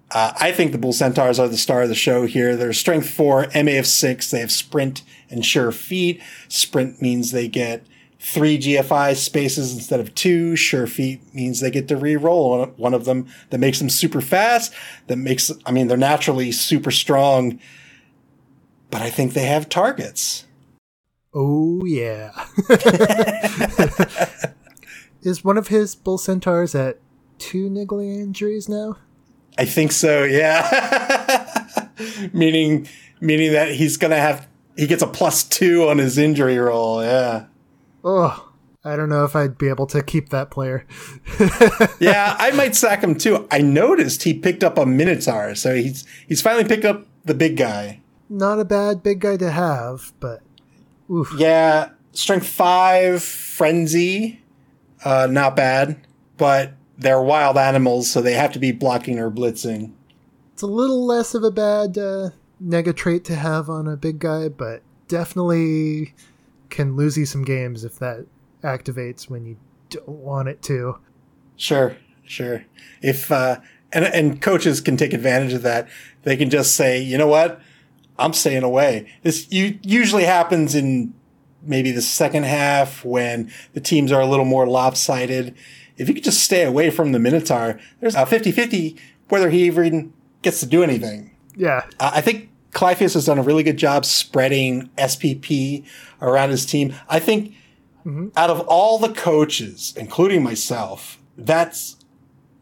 [0.09, 2.55] Uh, I think the Bull Centaurs are the star of the show here.
[2.55, 4.31] They're strength four, MA of six.
[4.31, 6.21] They have sprint and sure feet.
[6.47, 7.85] Sprint means they get
[8.21, 10.55] three GFI spaces instead of two.
[10.55, 14.73] Sure feet means they get to re-roll one of them that makes them super fast.
[15.07, 17.59] That makes, I mean, they're naturally super strong,
[18.89, 20.45] but I think they have targets.
[21.33, 22.31] Oh yeah.
[25.21, 26.99] Is one of his bull centaurs at
[27.37, 28.97] two niggly injuries now?
[29.57, 30.23] I think so.
[30.23, 31.67] Yeah.
[32.33, 32.87] meaning,
[33.19, 34.47] meaning that he's gonna have
[34.77, 37.03] he gets a plus two on his injury roll.
[37.03, 37.45] Yeah.
[38.03, 38.51] Oh,
[38.83, 40.85] I don't know if I'd be able to keep that player.
[41.99, 43.47] yeah, I might sack him too.
[43.51, 47.57] I noticed he picked up a Minotaur, so he's he's finally picked up the big
[47.57, 48.01] guy.
[48.29, 50.41] Not a bad big guy to have, but
[51.09, 51.33] Oof.
[51.37, 54.41] Yeah, strength five, frenzy,
[55.05, 56.05] uh, not bad,
[56.37, 59.93] but they're wild animals, so they have to be blocking or blitzing.
[60.53, 64.49] It's a little less of a bad uh, negatrait to have on a big guy,
[64.49, 66.15] but definitely
[66.69, 68.25] can lose you some games if that
[68.63, 69.57] activates when you
[69.89, 70.97] don't want it to.
[71.55, 71.95] Sure.
[72.25, 72.65] Sure.
[73.01, 73.61] If uh,
[73.91, 75.87] and and coaches can take advantage of that.
[76.23, 77.61] They can just say, you know what,
[78.19, 79.11] I'm staying away.
[79.23, 81.13] This usually happens in
[81.61, 85.55] maybe the second half when the teams are a little more lopsided.
[85.97, 88.99] If you could just stay away from the Minotaur, there's a 50-50
[89.29, 91.31] whether he even gets to do anything.
[91.55, 91.85] Yeah.
[91.99, 95.85] I think Clypheus has done a really good job spreading SPP
[96.21, 96.93] around his team.
[97.09, 97.53] I think
[98.05, 98.29] mm-hmm.
[98.37, 101.97] out of all the coaches, including myself, that's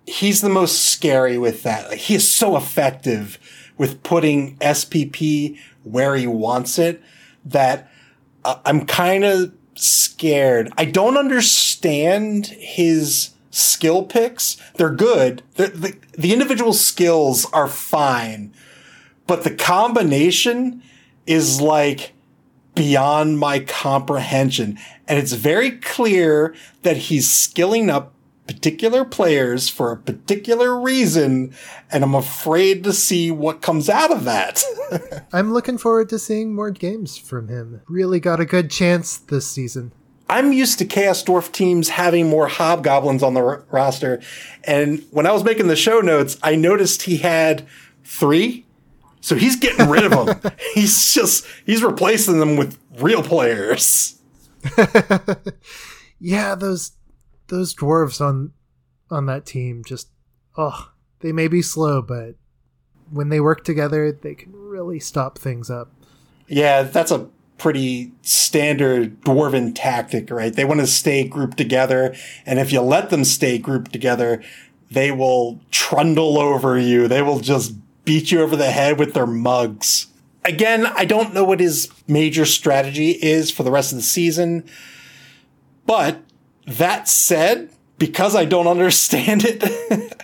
[0.08, 1.90] he's the most scary with that.
[1.90, 3.38] Like, he is so effective
[3.78, 7.02] with putting SPP where he wants it
[7.44, 7.90] that
[8.44, 10.72] uh, I'm kind of scared.
[10.78, 14.58] I don't understand his skill picks.
[14.76, 15.44] They're good.
[15.56, 18.54] The, the, the individual skills are fine,
[19.28, 20.82] but the combination
[21.26, 22.14] is like
[22.76, 24.78] beyond my comprehension.
[25.08, 26.54] And it's very clear
[26.84, 28.14] that he's skilling up
[28.48, 31.54] particular players for a particular reason.
[31.92, 34.64] And I'm afraid to see what comes out of that.
[35.34, 37.82] I'm looking forward to seeing more games from him.
[37.88, 39.92] Really got a good chance this season.
[40.28, 44.22] I'm used to Chaos Dwarf teams having more hobgoblins on the r- roster.
[44.64, 47.68] And when I was making the show notes, I noticed he had
[48.04, 48.66] three.
[49.22, 50.52] So he's getting rid of them.
[50.74, 54.20] he's just, he's replacing them with real players.
[56.20, 56.94] Yeah, those
[57.48, 58.54] those dwarves on
[59.10, 60.10] on that team just
[60.58, 62.36] oh, they may be slow, but
[63.10, 65.92] when they work together, they can really stop things up.
[66.48, 67.28] Yeah, that's a
[67.58, 70.54] pretty standard dwarven tactic, right?
[70.54, 72.16] They want to stay grouped together.
[72.46, 74.44] And if you let them stay grouped together,
[74.92, 77.08] they will trundle over you.
[77.08, 80.08] They will just beat you over the head with their mugs.
[80.44, 84.64] Again, I don't know what his major strategy is for the rest of the season.
[85.88, 86.22] But
[86.66, 90.24] that said, because I don't understand it,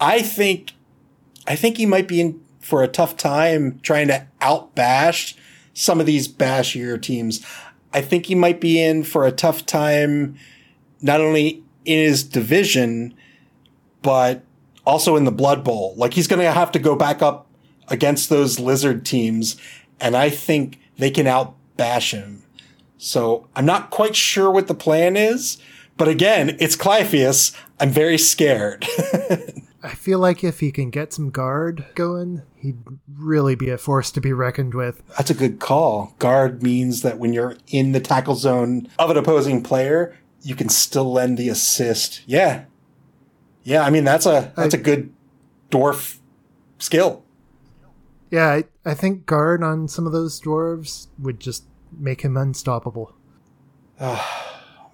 [0.00, 0.72] I think
[1.46, 5.34] I think he might be in for a tough time trying to outbash
[5.72, 7.44] some of these bashier teams.
[7.94, 10.36] I think he might be in for a tough time
[11.00, 13.14] not only in his division,
[14.02, 14.44] but
[14.84, 15.94] also in the Blood Bowl.
[15.96, 17.46] Like he's going to have to go back up
[17.88, 19.56] against those lizard teams,
[19.98, 22.42] and I think they can outbash him.
[22.98, 25.58] So I'm not quite sure what the plan is,
[25.96, 27.52] but again, it's Clypheus.
[27.80, 28.86] I'm very scared.
[29.82, 32.78] I feel like if he can get some guard going, he'd
[33.16, 35.02] really be a force to be reckoned with.
[35.16, 36.14] That's a good call.
[36.18, 40.68] Guard means that when you're in the tackle zone of an opposing player, you can
[40.68, 42.22] still lend the assist.
[42.26, 42.64] Yeah.
[43.62, 45.12] Yeah, I mean that's a that's a good
[45.70, 46.18] dwarf
[46.78, 47.24] skill.
[48.30, 51.64] Yeah, I, I think guard on some of those dwarves would just
[51.98, 53.14] make him unstoppable.
[54.00, 54.48] Oh,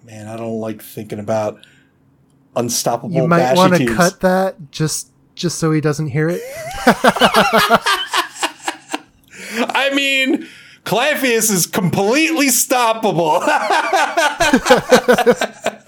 [0.05, 1.65] Man, I don't like thinking about
[2.55, 6.41] unstoppable You might want to cut that just just so he doesn't hear it.
[9.57, 10.47] I mean,
[10.83, 13.41] Clypheus is completely stoppable.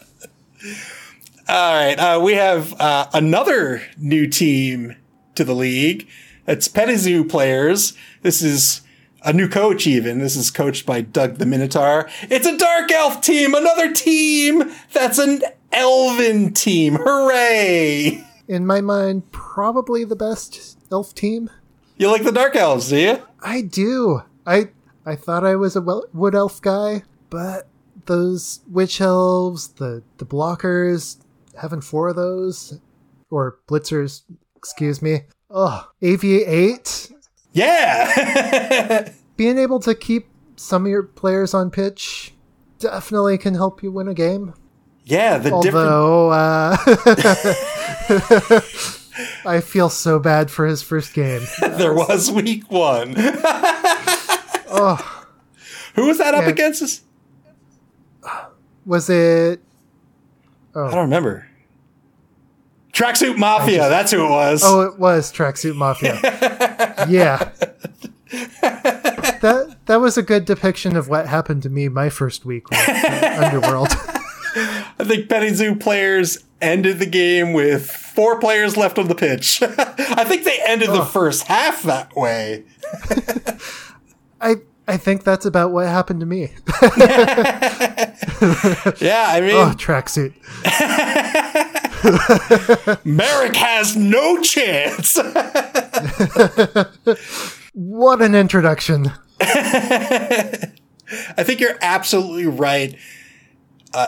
[1.47, 4.95] All right, uh, we have uh, another new team
[5.35, 6.07] to the league.
[6.47, 7.93] It's Petizoo players.
[8.23, 8.81] This is
[9.23, 10.19] a new coach, even.
[10.19, 12.09] This is coached by Doug the Minotaur.
[12.23, 15.41] It's a Dark Elf team, another team that's an
[15.71, 16.97] Elven team.
[16.99, 18.23] Hooray!
[18.47, 21.49] In my mind, probably the best elf team.
[21.97, 23.23] You like the Dark Elves, do you?
[23.41, 24.21] I do.
[24.45, 24.69] I
[25.05, 27.67] I thought I was a wood elf guy, but
[28.05, 31.17] those witch elves, the the blockers,
[31.59, 32.79] having four of those,
[33.29, 34.21] or blitzers,
[34.55, 35.21] excuse me.
[35.49, 37.11] Oh, AV eight,
[37.57, 39.09] Yeah!
[39.37, 40.27] being able to keep
[40.57, 42.33] some of your players on pitch
[42.79, 44.53] definitely can help you win a game.
[45.05, 45.87] yeah, the different.
[45.89, 46.77] Although uh,
[49.45, 51.41] I feel so bad for his first game.
[51.61, 53.15] there was week one.
[54.69, 55.25] Oh,
[55.95, 56.49] Who was that up Yeah.
[56.49, 57.01] against us?
[58.85, 59.61] was it?
[60.75, 61.47] I don't remember.
[62.97, 64.63] Tracksuit Mafia, that's who it was.
[64.65, 66.19] Oh, it was Tracksuit Mafia.
[67.07, 67.51] yeah.
[69.41, 72.89] That that was a good depiction of what happened to me my first week with
[72.89, 73.89] Underworld.
[73.89, 79.61] I think Penny Zoo players ended the game with four players left on the pitch.
[79.61, 81.05] I think they ended the oh.
[81.05, 82.63] first half that way.
[84.41, 84.55] I
[84.87, 86.51] I think that's about what happened to me.
[89.01, 90.33] Yeah, I mean, Oh, tracksuit.
[93.05, 95.17] Merrick has no chance.
[97.73, 99.11] What an introduction.
[99.39, 100.69] I
[101.43, 102.95] think you're absolutely right.
[103.93, 104.07] Uh,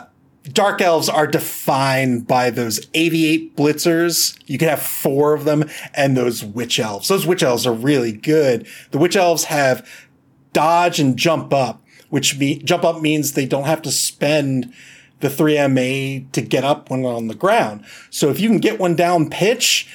[0.51, 4.37] Dark elves are defined by those AV8 blitzers.
[4.47, 7.07] You can have four of them and those witch elves.
[7.07, 8.67] Those witch elves are really good.
[8.91, 9.87] The witch elves have
[10.53, 14.73] dodge and jump up, which jump up means they don't have to spend
[15.19, 17.83] the 3MA to get up when on the ground.
[18.09, 19.87] So if you can get one down pitch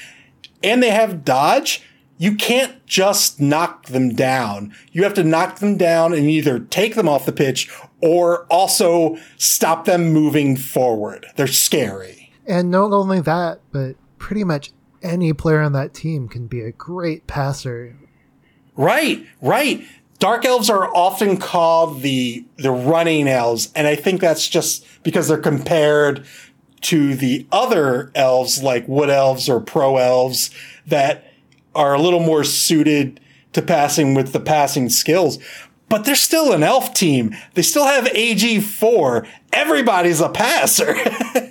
[0.63, 1.83] and they have dodge,
[2.19, 4.75] you can't just knock them down.
[4.93, 9.17] You have to knock them down and either take them off the pitch or also
[9.37, 11.27] stop them moving forward.
[11.37, 12.33] They're scary.
[12.47, 16.73] And not only that, but pretty much any player on that team can be a
[16.73, 17.97] great passer.
[18.77, 19.85] Right, right.
[20.25, 25.29] Dark elves are often called the the running elves, and I think that's just because
[25.29, 26.25] they're compared
[26.81, 30.51] to the other elves like wood elves or pro elves
[30.87, 31.31] that
[31.75, 33.21] are a little more suited
[33.53, 35.39] to passing with the passing skills.
[35.91, 37.37] But they're still an elf team.
[37.53, 39.29] They still have AG4.
[39.53, 40.97] Everybody's a passer.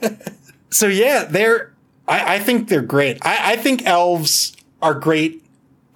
[0.71, 1.74] so yeah, they're,
[2.07, 3.19] I, I, think they're great.
[3.21, 5.42] I, I think elves are great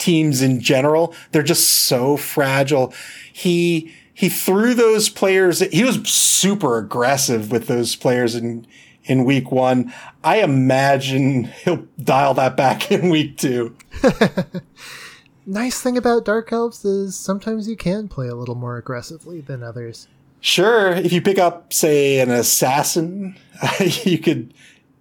[0.07, 1.13] teams in general.
[1.33, 2.93] They're just so fragile.
[3.33, 5.59] He, he threw those players.
[5.59, 8.65] He was super aggressive with those players in,
[9.03, 9.93] in week one.
[10.23, 13.75] I imagine he'll dial that back in week two.
[15.45, 19.61] nice thing about Dark Elves is sometimes you can play a little more aggressively than
[19.61, 20.07] others.
[20.39, 23.35] Sure, if you pick up, say, an assassin,
[24.05, 24.53] you could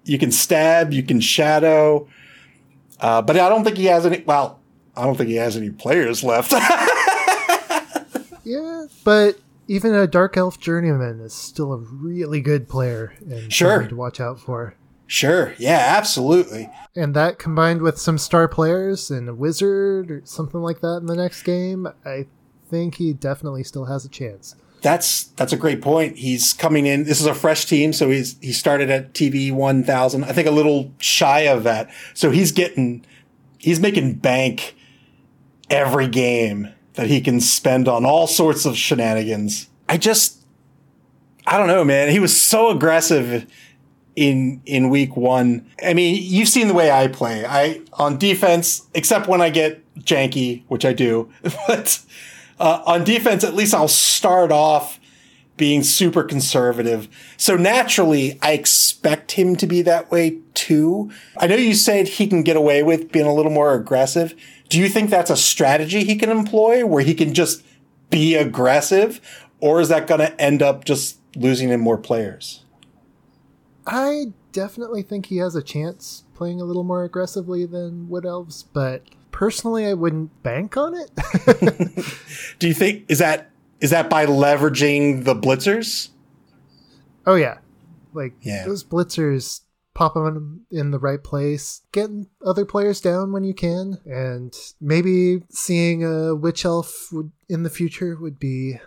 [0.03, 2.09] you can stab, you can shadow,
[2.99, 4.25] uh, but I don't think he has any.
[4.27, 4.59] Well,
[4.97, 6.53] I don't think he has any players left.
[8.45, 9.39] yeah, but
[9.69, 14.21] even a Dark Elf Journeyman is still a really good player and sure to watch
[14.21, 14.75] out for.
[15.07, 16.71] Sure, yeah, absolutely.
[16.97, 21.07] And that combined with some star players and a wizard or something like that in
[21.07, 22.27] the next game, I
[22.69, 24.57] think he definitely still has a chance.
[24.83, 26.17] That's that's a great point.
[26.17, 27.05] He's coming in.
[27.05, 30.25] This is a fresh team, so he's he started at TV one thousand.
[30.25, 31.91] I think a little shy of that.
[32.15, 33.05] So he's getting
[33.59, 34.77] he's making bank
[35.71, 39.69] every game that he can spend on all sorts of shenanigans.
[39.89, 40.43] I just,
[41.47, 42.11] I don't know, man.
[42.11, 43.47] He was so aggressive
[44.17, 45.71] in in week one.
[45.85, 47.45] I mean, you've seen the way I play.
[47.45, 51.31] I on defense, except when I get janky, which I do.
[51.67, 52.01] but
[52.59, 54.99] uh, on defense, at least I'll start off
[55.57, 57.09] being super conservative.
[57.37, 61.11] So naturally, I expect him to be that way too.
[61.39, 64.35] I know you said he can get away with being a little more aggressive.
[64.69, 67.65] Do you think that's a strategy he can employ where he can just
[68.11, 69.21] be aggressive?
[69.61, 72.65] Or is that going to end up just losing him more players?
[73.87, 78.65] I definitely think he has a chance playing a little more aggressively than Wood Elves,
[78.65, 81.11] but personally, I wouldn't bank on it.
[82.59, 83.51] Do you think is that
[83.81, 86.09] is that by leveraging the blitzers?
[87.27, 87.59] Oh yeah,
[88.13, 88.65] like yeah.
[88.65, 89.61] those blitzers
[89.97, 95.43] pop them in the right place, getting other players down when you can, and maybe
[95.51, 98.79] seeing a witch elf would, in the future would be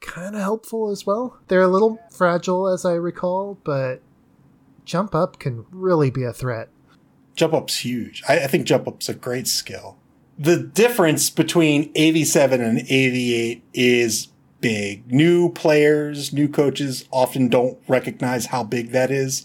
[0.00, 1.38] kind of helpful as well.
[1.46, 4.02] They're a little fragile, as I recall, but
[4.84, 6.68] jump up can really be a threat.
[7.36, 8.24] Jump up's huge.
[8.28, 9.96] I, I think jump up's a great skill.
[10.36, 14.26] The difference between AV7 and AV8 is
[14.60, 15.12] big.
[15.12, 19.44] New players, new coaches often don't recognize how big that is.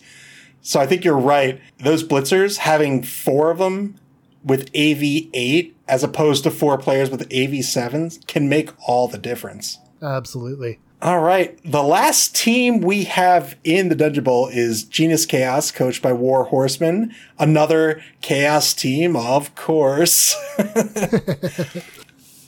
[0.68, 1.62] So I think you're right.
[1.80, 3.96] Those blitzers, having four of them
[4.44, 9.80] with AV8 as opposed to four players with AV7s can make all the difference.
[10.02, 10.80] Absolutely.
[11.02, 11.58] All right.
[11.64, 16.44] The last team we have in the Dungeon Bowl is Genius Chaos, coached by War
[16.44, 17.16] Horseman.
[17.40, 20.36] Another Chaos team, of course.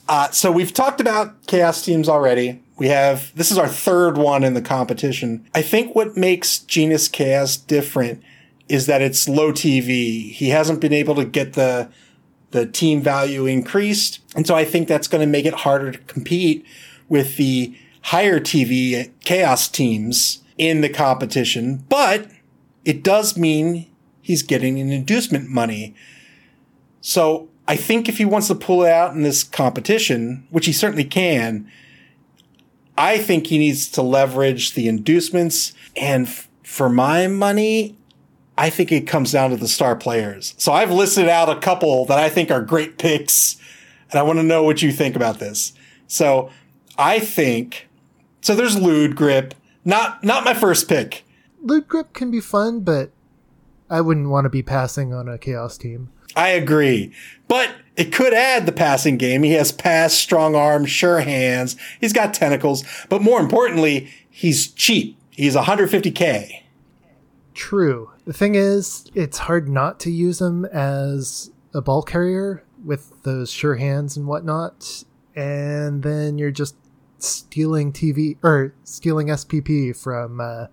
[0.10, 2.64] uh, so we've talked about Chaos teams already.
[2.78, 5.48] We have, this is our third one in the competition.
[5.54, 8.24] I think what makes Genus Chaos different
[8.68, 10.32] is that it's low TV.
[10.32, 11.92] He hasn't been able to get the,
[12.50, 14.20] the team value increased.
[14.36, 16.66] And so I think that's going to make it harder to compete
[17.08, 21.86] with the higher TV chaos teams in the competition.
[21.88, 22.32] But
[22.84, 23.86] it does mean
[24.24, 25.94] he's getting an inducement money.
[27.00, 30.74] So I think if he wants to pull it out in this competition, which he
[30.74, 31.72] certainly can,
[32.98, 35.74] I think he needs to leverage the inducements.
[35.96, 37.96] And f- for my money,
[38.58, 40.56] I think it comes down to the star players.
[40.58, 43.56] So I've listed out a couple that I think are great picks,
[44.10, 45.72] and I want to know what you think about this.
[46.08, 46.50] So
[46.98, 47.88] I think
[48.42, 48.56] so.
[48.56, 49.52] There's Lewdgrip,
[49.86, 51.24] not not my first pick.
[51.64, 53.12] Lewdgrip can be fun, but
[53.92, 56.10] I wouldn't want to be passing on a chaos team.
[56.36, 57.14] I agree.
[57.48, 59.44] But it could add the passing game.
[59.44, 61.76] He has pass, strong arm, sure hands.
[62.00, 62.84] He's got tentacles.
[63.10, 65.18] But more importantly, he's cheap.
[65.32, 66.64] he's 150k.
[67.54, 68.12] True.
[68.26, 73.52] The thing is, it's hard not to use him as a ball carrier with those
[73.52, 75.04] sure hands and whatnot,
[75.36, 76.76] and then you're just
[77.18, 80.68] stealing TV or stealing SPP from uh,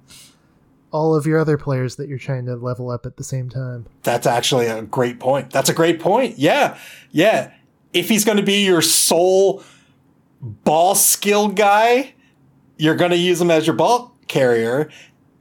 [0.91, 3.87] all of your other players that you're trying to level up at the same time.
[4.03, 5.51] That's actually a great point.
[5.51, 6.39] That's a great point.
[6.39, 6.79] Yeah.
[7.11, 7.53] Yeah.
[7.93, 9.63] If he's going to be your sole
[10.41, 12.15] ball skill guy,
[12.77, 14.91] you're going to use him as your ball carrier.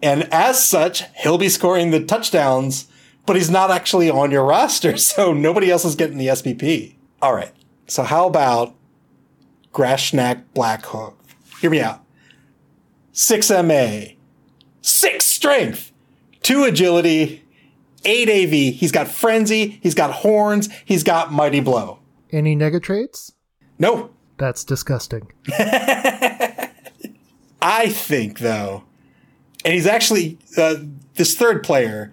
[0.01, 2.87] And as such, he'll be scoring the touchdowns,
[3.25, 4.97] but he's not actually on your roster.
[4.97, 6.95] So nobody else is getting the SPP.
[7.21, 7.51] All right.
[7.87, 8.75] So how about
[9.73, 11.15] Grashnak Blackhook?
[11.61, 12.03] Hear me out.
[13.13, 13.49] 6
[14.85, 15.91] 6 strength,
[16.43, 17.43] 2 agility,
[18.03, 18.51] 8 AV.
[18.75, 21.99] He's got frenzy, he's got horns, he's got mighty blow.
[22.31, 23.31] Any negatraits?
[23.79, 25.31] No, That's disgusting.
[27.61, 28.83] I think though,
[29.63, 30.75] and he's actually uh,
[31.15, 32.11] this third player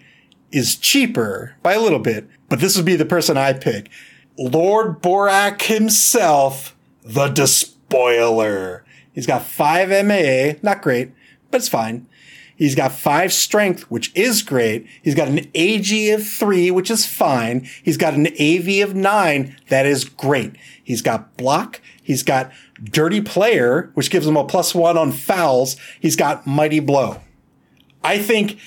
[0.50, 3.90] is cheaper by a little bit, but this would be the person I pick.
[4.38, 8.84] Lord Borak himself, the Despoiler.
[9.12, 11.10] He's got five MAA, not great,
[11.50, 12.06] but it's fine.
[12.56, 14.86] He's got five strength, which is great.
[15.02, 17.68] He's got an AG of three, which is fine.
[17.82, 19.56] He's got an AV of nine.
[19.68, 20.54] That is great.
[20.82, 21.80] He's got block.
[22.02, 25.76] He's got dirty player, which gives him a plus one on fouls.
[26.00, 27.20] He's got mighty blow.
[28.04, 28.58] I think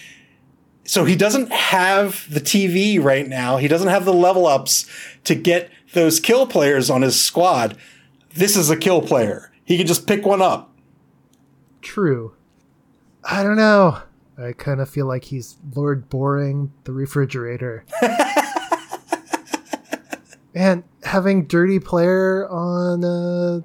[0.85, 1.05] so.
[1.05, 3.57] He doesn't have the TV right now.
[3.57, 4.89] He doesn't have the level ups
[5.25, 7.77] to get those kill players on his squad.
[8.33, 9.51] This is a kill player.
[9.63, 10.71] He can just pick one up.
[11.81, 12.35] True.
[13.27, 14.01] I don't know.
[14.37, 17.85] I kind of feel like he's Lord Boring the refrigerator.
[20.53, 23.63] and having dirty player on a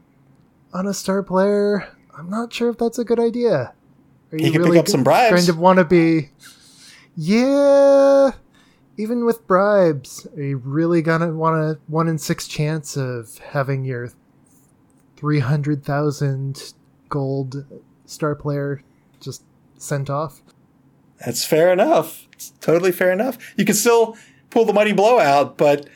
[0.76, 3.74] on a star player, I'm not sure if that's a good idea.
[4.32, 5.34] Are He can pick up some bribes.
[5.34, 6.30] Kind of want to be,
[7.16, 8.30] yeah.
[8.96, 13.84] Even with bribes, are you really gonna want a one in six chance of having
[13.84, 14.10] your
[15.16, 16.72] three hundred thousand
[17.08, 17.64] gold
[18.06, 18.82] star player
[19.20, 19.42] just
[19.82, 20.40] sent off?
[21.24, 22.26] That's fair enough.
[22.32, 23.36] It's totally fair enough.
[23.56, 24.16] You can still
[24.50, 25.86] pull the mighty blow out, but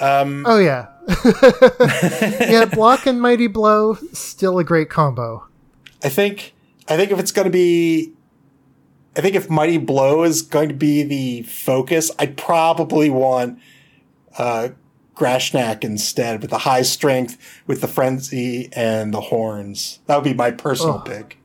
[0.00, 0.86] um, Oh yeah,
[2.50, 2.64] yeah.
[2.66, 5.46] Block and mighty blow still a great combo.
[6.02, 6.54] I think
[6.88, 8.12] I think if it's going to be,
[9.16, 13.58] I think if Mighty Blow is going to be the focus, I'd probably want
[14.38, 14.70] uh,
[15.14, 19.98] Grashnak instead with the high strength, with the frenzy and the horns.
[20.06, 21.08] That would be my personal Oh.
[21.08, 21.36] pick.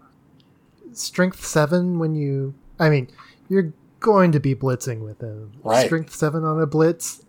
[0.98, 3.10] Strength seven when you, I mean,
[3.50, 5.52] you're going to be blitzing with him.
[5.64, 5.86] Right.
[5.86, 7.22] Strength seven on a blitz,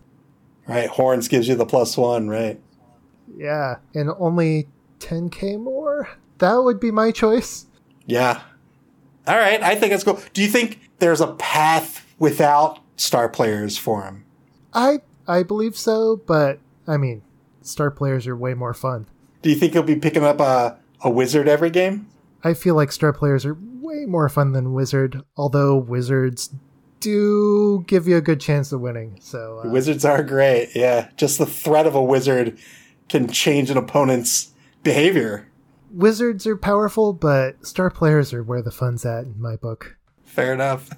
[0.67, 2.27] Right, horns gives you the plus one.
[2.29, 2.59] Right.
[3.37, 4.67] yeah, and only
[4.99, 6.09] 10k more.
[6.39, 7.65] That would be my choice.
[8.05, 8.41] Yeah.
[9.25, 10.19] All right, I think that's cool.
[10.33, 14.25] Do you think there's a path without star players for him?
[14.73, 17.21] I I believe so, but I mean,
[17.61, 19.07] star players are way more fun.
[19.41, 22.07] Do you think he'll be picking up a, a wizard every game?
[22.43, 26.53] I feel like star players are way more fun than wizard, although wizards
[26.99, 29.17] do give you a good chance of winning.
[29.21, 30.69] So uh, Wizards are great.
[30.75, 31.09] Yeah.
[31.17, 32.57] Just the threat of a wizard
[33.09, 34.51] can change an opponent's
[34.83, 35.47] behavior.
[35.91, 39.97] wizards are powerful, but star players are where the fun's at in my book.
[40.23, 40.89] Fair enough.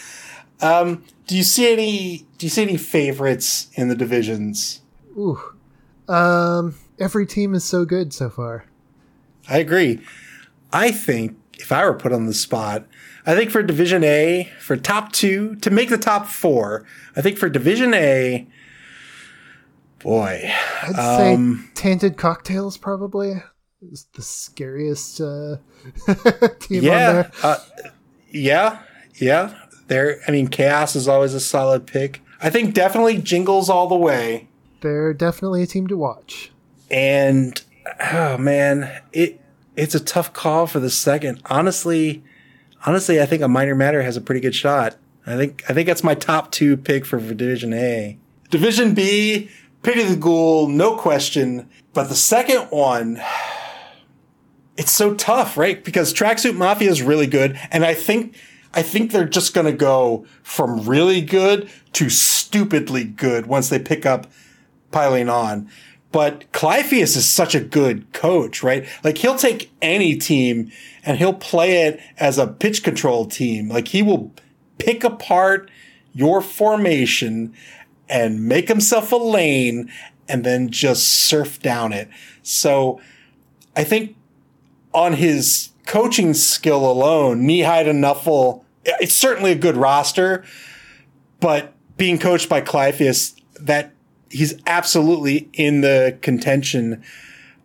[0.62, 4.80] um, do you see any do you see any favorites in the divisions?
[5.16, 5.40] Ooh,
[6.08, 8.64] um, every team is so good so far.
[9.48, 10.00] I agree.
[10.72, 12.86] I think if I were put on the spot,
[13.26, 17.36] I think for Division A, for top two, to make the top four, I think
[17.38, 18.46] for Division A,
[19.98, 20.50] boy,
[20.82, 23.42] I'd Um, say tainted cocktails probably
[23.82, 25.56] is the scariest uh,
[26.60, 27.58] team on yeah, uh,
[28.30, 28.78] yeah,
[29.14, 29.54] yeah.
[29.88, 32.22] There, I mean, Chaos is always a solid pick.
[32.40, 34.48] I think definitely Jingles all the way.
[34.82, 36.52] They're definitely a team to watch.
[36.90, 37.60] And
[38.12, 39.39] oh man, it
[39.80, 41.40] it's a tough call for the second.
[41.46, 42.22] Honestly,
[42.84, 44.96] honestly, I think a minor matter has a pretty good shot.
[45.26, 48.18] I think I think that's my top two pick for Division A.
[48.50, 49.48] Division B,
[49.82, 51.68] Pity the Ghoul, no question.
[51.94, 53.22] But the second one,
[54.76, 55.82] it's so tough, right?
[55.82, 58.36] Because Tracksuit Mafia is really good, and I think
[58.74, 64.04] I think they're just gonna go from really good to stupidly good once they pick
[64.04, 64.26] up
[64.90, 65.70] piling on.
[66.12, 68.86] But Clypheus is such a good coach, right?
[69.04, 70.72] Like he'll take any team
[71.04, 73.68] and he'll play it as a pitch control team.
[73.68, 74.32] Like he will
[74.78, 75.70] pick apart
[76.12, 77.54] your formation
[78.08, 79.90] and make himself a lane
[80.28, 82.08] and then just surf down it.
[82.42, 83.00] So
[83.76, 84.16] I think
[84.92, 90.44] on his coaching skill alone, Neeheide and Nuffle, it's certainly a good roster,
[91.38, 93.92] but being coached by Clypheus, that
[94.30, 97.02] he's absolutely in the contention.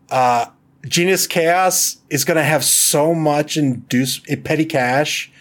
[0.09, 0.47] Uh,
[0.87, 5.31] Genius Chaos is going to have so much induce petty cash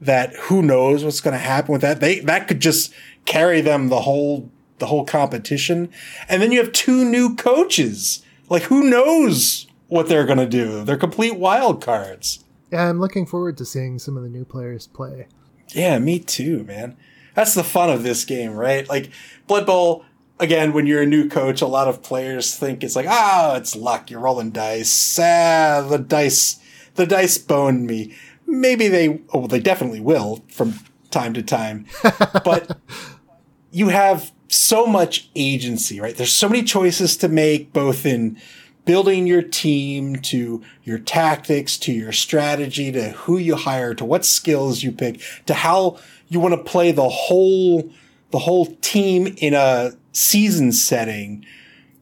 [0.00, 2.00] that who knows what's going to happen with that.
[2.00, 2.92] They that could just
[3.24, 5.90] carry them the whole the whole competition.
[6.28, 8.22] And then you have two new coaches.
[8.48, 10.84] Like who knows what they're going to do?
[10.84, 12.44] They're complete wild cards.
[12.70, 15.28] Yeah, I'm looking forward to seeing some of the new players play.
[15.68, 16.96] Yeah, me too, man.
[17.34, 18.88] That's the fun of this game, right?
[18.88, 19.10] Like
[19.46, 20.04] Blood Bowl
[20.38, 23.56] again, when you're a new coach, a lot of players think it's like, ah, oh,
[23.56, 24.10] it's luck.
[24.10, 25.18] You're rolling dice.
[25.18, 26.58] Ah, the dice,
[26.94, 28.14] the dice boned me.
[28.46, 30.74] Maybe they, oh, they definitely will from
[31.10, 31.86] time to time,
[32.44, 32.78] but
[33.70, 36.16] you have so much agency, right?
[36.16, 38.38] There's so many choices to make, both in
[38.84, 44.24] building your team to your tactics to your strategy to who you hire to what
[44.24, 47.90] skills you pick to how you want to play the whole
[48.30, 51.44] the whole team in a season setting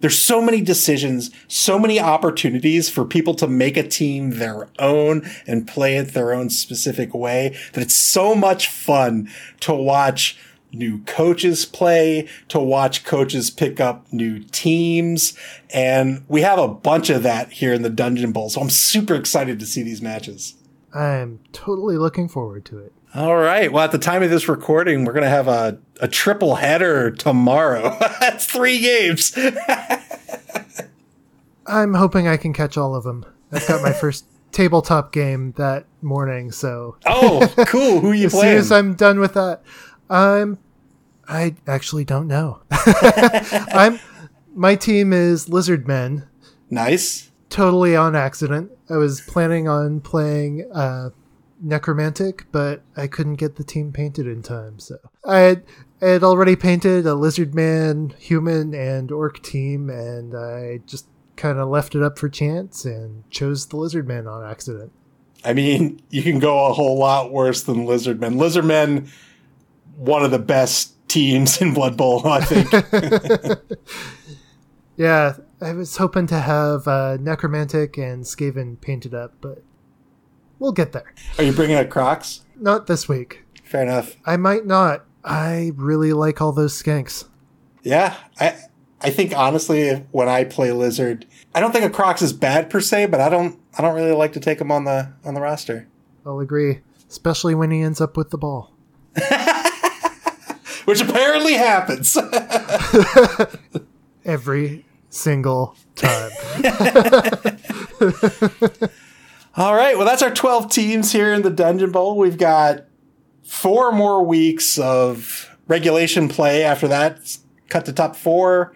[0.00, 5.26] there's so many decisions, so many opportunities for people to make a team their own
[5.46, 10.38] and play it their own specific way that it's so much fun to watch
[10.74, 15.38] new coaches play, to watch coaches pick up new teams.
[15.72, 18.50] And we have a bunch of that here in the Dungeon Bowl.
[18.50, 20.54] So I'm super excited to see these matches.
[20.92, 22.92] I'm totally looking forward to it.
[23.14, 23.70] All right.
[23.70, 27.12] Well, at the time of this recording, we're going to have a, a triple header
[27.12, 27.96] tomorrow.
[28.20, 29.38] That's three games.
[31.66, 33.24] I'm hoping I can catch all of them.
[33.52, 36.96] I've got my first tabletop game that morning, so.
[37.06, 38.00] Oh, cool.
[38.00, 38.58] Who are you as playing?
[38.58, 39.62] As soon as I'm done with that,
[40.10, 40.58] I'm
[41.28, 42.62] I actually don't know.
[42.72, 44.00] I'm
[44.54, 46.26] my team is Lizard Men.
[46.68, 47.30] Nice.
[47.48, 48.72] Totally on accident.
[48.90, 51.10] I was planning on playing uh,
[51.64, 54.78] Necromantic, but I couldn't get the team painted in time.
[54.78, 55.64] So I had,
[56.02, 61.06] I had already painted a Lizard Man, Human, and Orc team, and I just
[61.36, 64.92] kind of left it up for chance and chose the Lizard Man on accident.
[65.44, 68.38] I mean, you can go a whole lot worse than Lizard Men.
[68.38, 69.10] Lizard Men,
[69.96, 73.60] one of the best teams in Blood Bowl, I think.
[74.96, 79.63] yeah, I was hoping to have uh, Necromantic and Skaven painted up, but
[80.58, 81.12] we'll get there.
[81.38, 82.40] Are you bringing up Krox?
[82.56, 83.44] Not this week.
[83.64, 84.16] Fair enough.
[84.24, 85.04] I might not.
[85.24, 87.26] I really like all those skinks.
[87.82, 88.56] Yeah, I
[89.00, 92.80] I think honestly, when I play Lizard, I don't think a Krox is bad per
[92.80, 95.40] se, but I don't I don't really like to take him on the on the
[95.40, 95.88] roster.
[96.26, 98.72] I'll agree, especially when he ends up with the ball.
[100.84, 102.16] which apparently happens
[104.24, 106.30] every single time.
[109.56, 112.16] All right, well, that's our 12 teams here in the Dungeon Bowl.
[112.16, 112.86] We've got
[113.44, 116.64] four more weeks of regulation play.
[116.64, 117.38] After that,
[117.68, 118.74] cut to top four.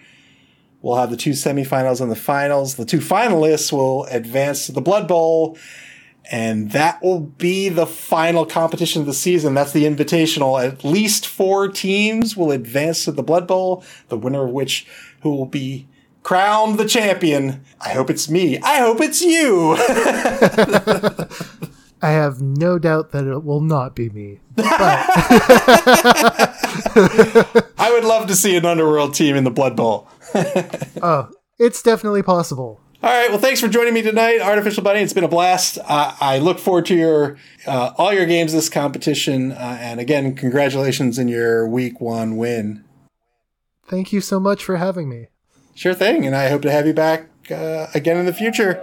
[0.81, 2.77] We'll have the two semifinals and the finals.
[2.77, 5.59] The two finalists will advance to the Blood Bowl
[6.31, 9.55] and that will be the final competition of the season.
[9.55, 10.63] That's the invitational.
[10.63, 14.87] At least four teams will advance to the Blood Bowl, the winner of which
[15.23, 15.89] who will be
[16.23, 17.65] crowned the champion.
[17.81, 18.59] I hope it's me.
[18.59, 19.77] I hope it's you.
[22.01, 24.39] I have no doubt that it will not be me.
[24.55, 24.69] But
[27.77, 30.09] I would love to see an underworld team in the Blood Bowl.
[31.03, 32.81] oh, it's definitely possible.
[33.03, 33.31] All right.
[33.31, 35.01] Well, thanks for joining me tonight, Artificial Bunny.
[35.01, 35.79] It's been a blast.
[35.85, 40.35] Uh, I look forward to your uh, all your games this competition, uh, and again,
[40.35, 42.85] congratulations in your week one win.
[43.87, 45.29] Thank you so much for having me.
[45.79, 48.83] Sure thing, and I hope to have you back uh, again in the future.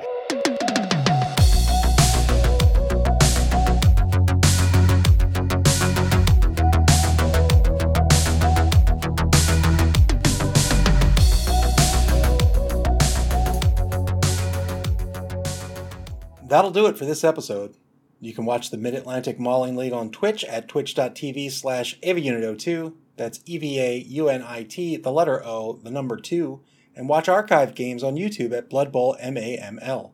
[16.47, 17.75] That'll do it for this episode.
[18.21, 22.93] You can watch the Mid Atlantic Mauling League on Twitch at twitch.tv slash EvaUnit02.
[23.17, 26.61] That's E V A U N I T, the letter O, the number 2,
[26.95, 30.11] and watch archive games on YouTube at Blood Bowl MAML.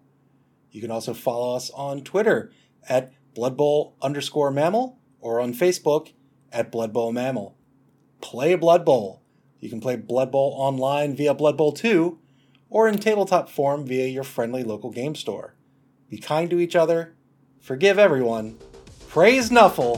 [0.72, 2.52] You can also follow us on Twitter
[2.88, 6.14] at Blood Bowl underscore mammal or on Facebook
[6.52, 7.58] at Blood Bowl mammal.
[8.22, 9.22] Play Blood Bowl.
[9.60, 12.18] You can play Blood Bowl online via Blood Bowl 2
[12.70, 15.56] or in tabletop form via your friendly local game store
[16.12, 17.16] be kind to each other,
[17.62, 18.58] forgive everyone,
[19.08, 19.96] praise Nuffle,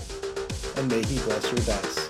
[0.78, 2.03] and may he bless your dice.